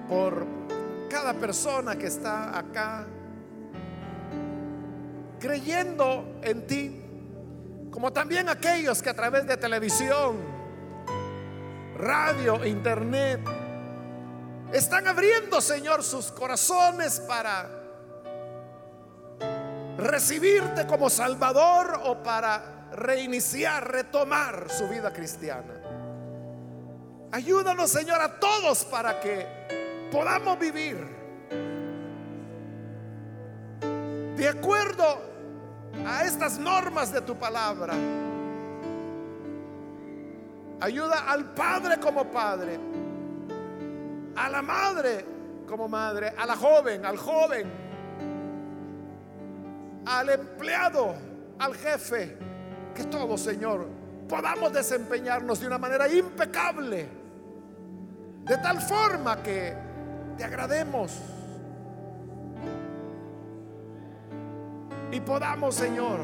[0.08, 0.48] por
[1.10, 3.06] cada persona que está acá
[5.40, 7.02] creyendo en ti,
[7.92, 10.38] como también aquellos que a través de televisión,
[11.98, 13.42] radio, internet,
[14.72, 17.70] están abriendo, Señor, sus corazones para
[19.98, 25.85] recibirte como Salvador o para reiniciar, retomar su vida cristiana.
[27.36, 29.46] Ayúdanos, Señor, a todos para que
[30.10, 30.96] podamos vivir
[34.38, 35.04] de acuerdo
[36.08, 37.94] a estas normas de tu palabra.
[40.80, 42.80] Ayuda al padre como padre,
[44.38, 45.26] a la madre
[45.68, 47.70] como madre, a la joven, al joven,
[50.06, 51.16] al empleado,
[51.60, 52.38] al jefe,
[52.96, 53.86] que todo Señor
[54.30, 57.25] podamos desempeñarnos de una manera impecable,
[58.46, 59.76] de tal forma que
[60.38, 61.12] te agrademos.
[65.12, 66.20] Y podamos, Señor,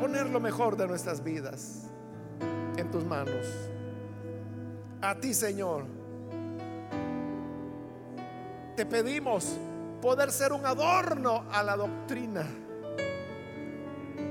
[0.00, 1.84] poner lo mejor de nuestras vidas
[2.76, 3.46] en tus manos.
[5.00, 5.86] A ti, Señor,
[8.76, 9.56] te pedimos
[10.00, 12.46] poder ser un adorno a la doctrina.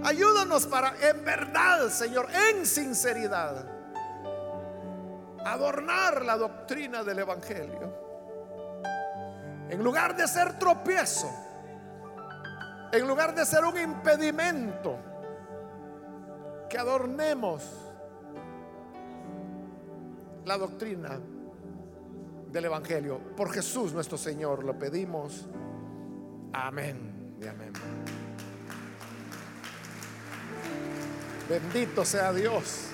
[0.04, 3.73] Ayúdanos para, en verdad, Señor, en sinceridad,
[5.46, 8.04] adornar la doctrina del Evangelio.
[9.70, 11.30] En lugar de ser tropiezo,
[12.92, 14.98] en lugar de ser un impedimento,
[16.70, 17.64] que adornemos
[20.46, 21.20] la doctrina
[22.52, 23.20] del Evangelio.
[23.36, 25.48] Por Jesús nuestro Señor lo pedimos.
[26.52, 27.74] Amén y amén.
[31.50, 32.93] Bendito sea Dios.